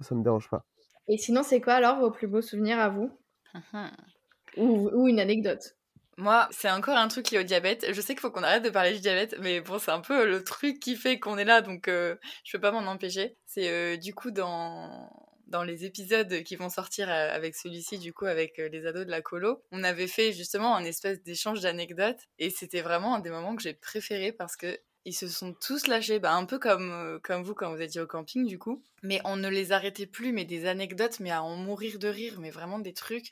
[0.00, 0.64] ça me dérange pas.
[1.08, 3.10] Et sinon, c'est quoi alors vos plus beaux souvenirs à vous?
[4.56, 5.76] Ou, une anecdote
[6.16, 7.86] moi, c'est encore un truc lié au diabète.
[7.92, 10.24] Je sais qu'il faut qu'on arrête de parler du diabète, mais bon, c'est un peu
[10.24, 13.36] le truc qui fait qu'on est là, donc euh, je peux pas m'en empêcher.
[13.46, 15.10] C'est euh, du coup dans
[15.48, 19.10] dans les épisodes qui vont sortir euh, avec celui-ci, du coup, avec les ados de
[19.10, 23.30] la colo, on avait fait justement un espèce d'échange d'anecdotes, et c'était vraiment un des
[23.30, 27.20] moments que j'ai préféré parce que ils se sont tous lâchés, bah, un peu comme,
[27.22, 28.82] comme vous quand vous étiez au camping du coup.
[29.02, 32.40] Mais on ne les arrêtait plus, mais des anecdotes, mais à en mourir de rire,
[32.40, 33.30] mais vraiment des trucs.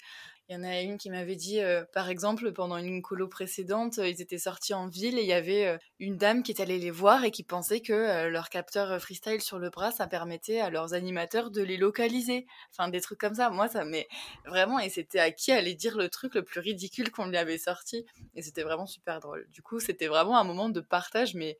[0.49, 3.99] Il y en a une qui m'avait dit, euh, par exemple, pendant une colo précédente,
[3.99, 6.61] euh, ils étaient sortis en ville et il y avait euh, une dame qui est
[6.61, 10.61] allée les voir et qui pensait que leur capteur freestyle sur le bras, ça permettait
[10.61, 12.47] à leurs animateurs de les localiser.
[12.70, 13.51] Enfin, des trucs comme ça.
[13.51, 14.09] Moi, ça m'est
[14.45, 17.59] vraiment, et c'était à qui aller dire le truc le plus ridicule qu'on lui avait
[17.59, 18.05] sorti.
[18.34, 19.47] Et c'était vraiment super drôle.
[19.51, 21.59] Du coup, c'était vraiment un moment de partage, mais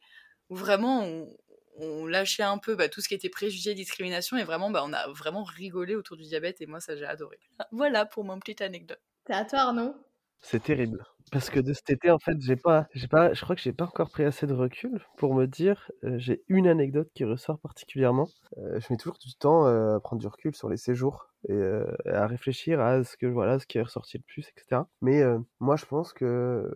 [0.51, 1.29] où vraiment on,
[1.77, 4.93] on lâchait un peu bah, tout ce qui était préjugé, discrimination, et vraiment, bah, on
[4.93, 7.39] a vraiment rigolé autour du diabète, et moi, ça, j'ai adoré.
[7.71, 9.01] Voilà pour mon petite anecdote.
[9.27, 9.95] C'est à toi, Arnaud
[10.41, 11.05] C'est terrible.
[11.31, 13.73] Parce que de cet été, en fait, j'ai pas, j'ai pas, je crois que j'ai
[13.73, 17.59] pas encore pris assez de recul pour me dire, euh, j'ai une anecdote qui ressort
[17.59, 18.29] particulièrement.
[18.59, 21.61] Euh, je mets toujours du temps euh, à prendre du recul sur les séjours et
[22.07, 24.83] à réfléchir à ce que voilà, ce qui est ressorti le plus, etc.
[25.01, 25.25] Mais
[25.59, 26.71] moi, je pense que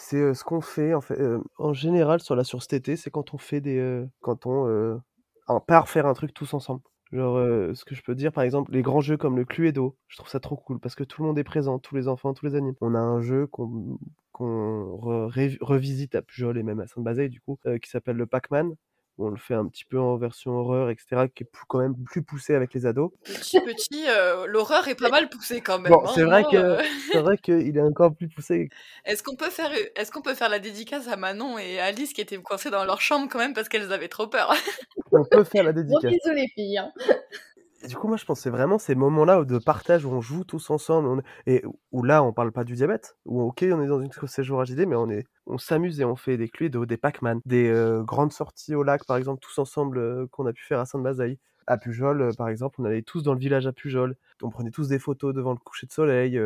[0.00, 1.18] c'est, ce qu'on fait en fait,
[1.58, 5.00] en général sur la source TT, c'est quand on fait des, quand on,
[5.66, 6.82] part faire un truc tous ensemble.
[7.12, 7.38] Genre,
[7.74, 10.28] ce que je peux dire, par exemple, les grands jeux comme le Cluedo, je trouve
[10.28, 12.54] ça trop cool parce que tout le monde est présent, tous les enfants, tous les
[12.54, 12.76] animaux.
[12.80, 13.98] On a un jeu qu'on
[14.32, 18.74] qu'on revisite à Pujol et même à Sainte-Bazeille, du coup, qui s'appelle le Pac-Man,
[19.20, 22.22] on le fait un petit peu en version horreur, etc., qui est quand même plus
[22.22, 23.10] poussé avec les ados.
[23.24, 25.92] Petit petit, euh, l'horreur est pas mal poussée quand même.
[25.92, 26.82] Bon, c'est vrai que euh.
[27.12, 28.68] c'est vrai qu'il est encore plus poussé.
[29.04, 32.20] Est-ce qu'on peut faire, est-ce qu'on peut faire la dédicace à Manon et Alice qui
[32.20, 34.54] étaient coincées dans leur chambre quand même parce qu'elles avaient trop peur?
[35.12, 36.02] On peut faire la dédicace.
[36.02, 36.78] Bon, les filles.
[36.78, 36.92] Hein
[37.90, 40.70] du coup, moi, je pense c'est vraiment ces moments-là de partage où on joue tous
[40.70, 44.12] ensemble et où là, on parle pas du diabète, où ok, on est dans une
[44.28, 47.68] séjour JD, mais on est, on s'amuse et on fait des Cluedo, des Pac-Man, des
[47.68, 50.86] euh, grandes sorties au lac, par exemple, tous ensemble euh, qu'on a pu faire à
[50.86, 51.38] Sainte-Bazaï.
[51.66, 54.70] À Pujol, euh, par exemple, on allait tous dans le village à Pujol, on prenait
[54.70, 56.40] tous des photos devant le coucher de soleil.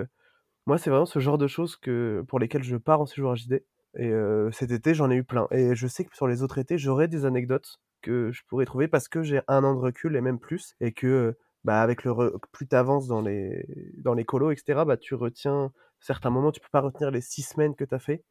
[0.67, 3.63] Moi, c'est vraiment ce genre de choses que pour lesquelles je pars en séjour JD.
[3.99, 4.13] Et
[4.51, 5.47] cet été, j'en ai eu plein.
[5.51, 8.89] Et je sais que sur les autres étés, j'aurai des anecdotes que je pourrais trouver
[8.89, 12.13] parce que j'ai un an de recul et même plus et que bah avec le
[12.53, 16.61] plus tu avances dans les dans les colos etc bah tu retiens certains moments tu
[16.61, 18.25] peux pas retenir les six semaines que tu as fait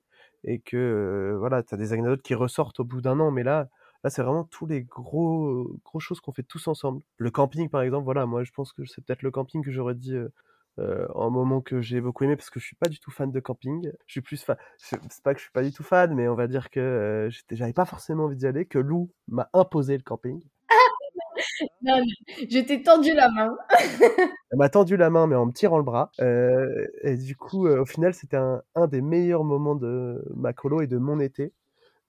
[0.43, 3.69] et que voilà tu as des anecdotes qui ressortent au bout d'un an mais là
[4.03, 7.01] là c'est vraiment tous les gros gros choses qu'on fait tous ensemble.
[7.17, 9.95] Le camping par exemple voilà moi je pense que c'est peut-être le camping que j'aurais
[9.95, 10.29] dit euh,
[10.77, 13.39] en moment que j'ai beaucoup aimé parce que je suis pas du tout fan de
[13.39, 13.91] camping.
[14.07, 14.57] Je suis plus fan.
[14.77, 17.29] C'est pas que je suis pas du tout fan, mais on va dire que euh,
[17.51, 18.65] j'avais pas forcément envie d'y aller.
[18.65, 20.41] Que Lou m'a imposé le camping.
[21.81, 22.01] non,
[22.49, 23.55] je t'ai tendu la main.
[24.51, 26.11] Elle m'a tendu la main, mais en me tirant le bras.
[26.21, 30.53] Euh, et du coup, euh, au final, c'était un, un, des meilleurs moments de ma
[30.53, 31.53] colo et de mon été.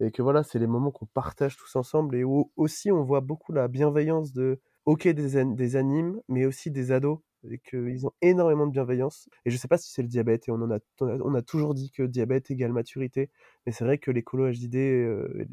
[0.01, 3.21] Et que voilà, c'est les moments qu'on partage tous ensemble et où aussi on voit
[3.21, 8.13] beaucoup la bienveillance de, ok, des, des animes, mais aussi des ados et qu'ils ont
[8.23, 9.29] énormément de bienveillance.
[9.45, 11.75] Et je sais pas si c'est le diabète, et on, en a, on a toujours
[11.75, 13.31] dit que diabète égale maturité,
[13.67, 15.47] mais c'est vrai que les colo HDD, euh,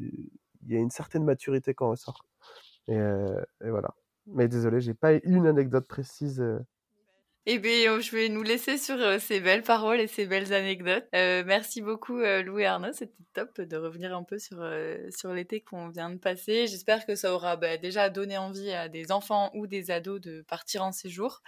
[0.66, 2.24] il y a une certaine maturité quand on ressort.
[2.88, 3.94] Et, euh, voilà.
[4.26, 6.60] Mais désolé, j'ai pas une anecdote précise euh,
[7.44, 11.04] eh bien, je vais nous laisser sur euh, ces belles paroles et ces belles anecdotes.
[11.12, 12.92] Euh, merci beaucoup, euh, Lou et Arnaud.
[12.92, 14.64] C'était top de revenir un peu sur,
[15.10, 16.68] sur l'été qu'on vient de passer.
[16.68, 20.42] J'espère que ça aura bah, déjà donné envie à des enfants ou des ados de
[20.42, 21.42] partir en séjour.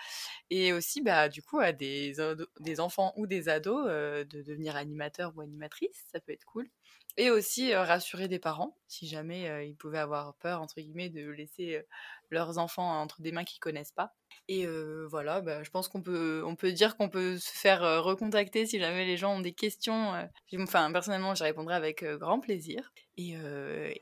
[0.51, 2.15] Et aussi, bah, du coup, à des,
[2.59, 6.07] des enfants ou des ados de devenir animateurs ou animatrices.
[6.11, 6.69] Ça peut être cool.
[7.17, 11.85] Et aussi rassurer des parents, si jamais ils pouvaient avoir peur, entre guillemets, de laisser
[12.31, 14.15] leurs enfants entre des mains qu'ils connaissent pas.
[14.49, 14.67] Et
[15.09, 18.79] voilà, bah, je pense qu'on peut, on peut dire qu'on peut se faire recontacter si
[18.79, 20.13] jamais les gens ont des questions.
[20.59, 22.93] enfin, personnellement, j'y répondrai avec grand plaisir.
[23.17, 23.37] Et,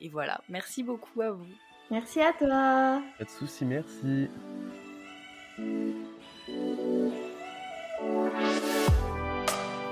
[0.01, 1.47] et, voilà, merci beaucoup à vous.
[1.90, 3.03] Merci à toi.
[3.18, 4.28] Pas de soucis, merci.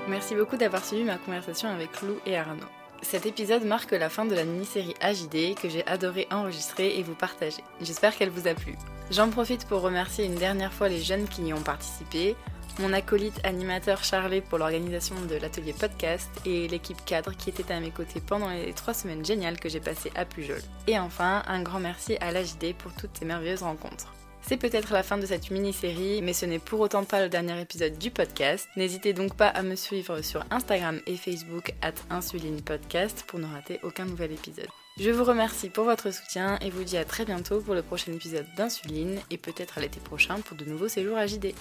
[0.07, 2.65] Merci beaucoup d'avoir suivi ma conversation avec Lou et Arnaud.
[3.01, 7.15] Cet épisode marque la fin de la mini-série AJD que j'ai adoré enregistrer et vous
[7.15, 7.63] partager.
[7.81, 8.75] J'espère qu'elle vous a plu.
[9.09, 12.35] J'en profite pour remercier une dernière fois les jeunes qui y ont participé,
[12.79, 17.79] mon acolyte animateur Charlie pour l'organisation de l'atelier podcast et l'équipe cadre qui était à
[17.79, 20.61] mes côtés pendant les trois semaines géniales que j'ai passées à Pujol.
[20.87, 24.13] Et enfin, un grand merci à l'AJD pour toutes ces merveilleuses rencontres.
[24.41, 27.59] C'est peut-être la fin de cette mini-série, mais ce n'est pour autant pas le dernier
[27.61, 28.67] épisode du podcast.
[28.75, 33.79] N'hésitez donc pas à me suivre sur Instagram et Facebook at InsulinePodcast pour ne rater
[33.83, 34.67] aucun nouvel épisode.
[34.99, 38.11] Je vous remercie pour votre soutien et vous dis à très bientôt pour le prochain
[38.11, 41.53] épisode d'Insuline et peut-être à l'été prochain pour de nouveaux séjours à JD.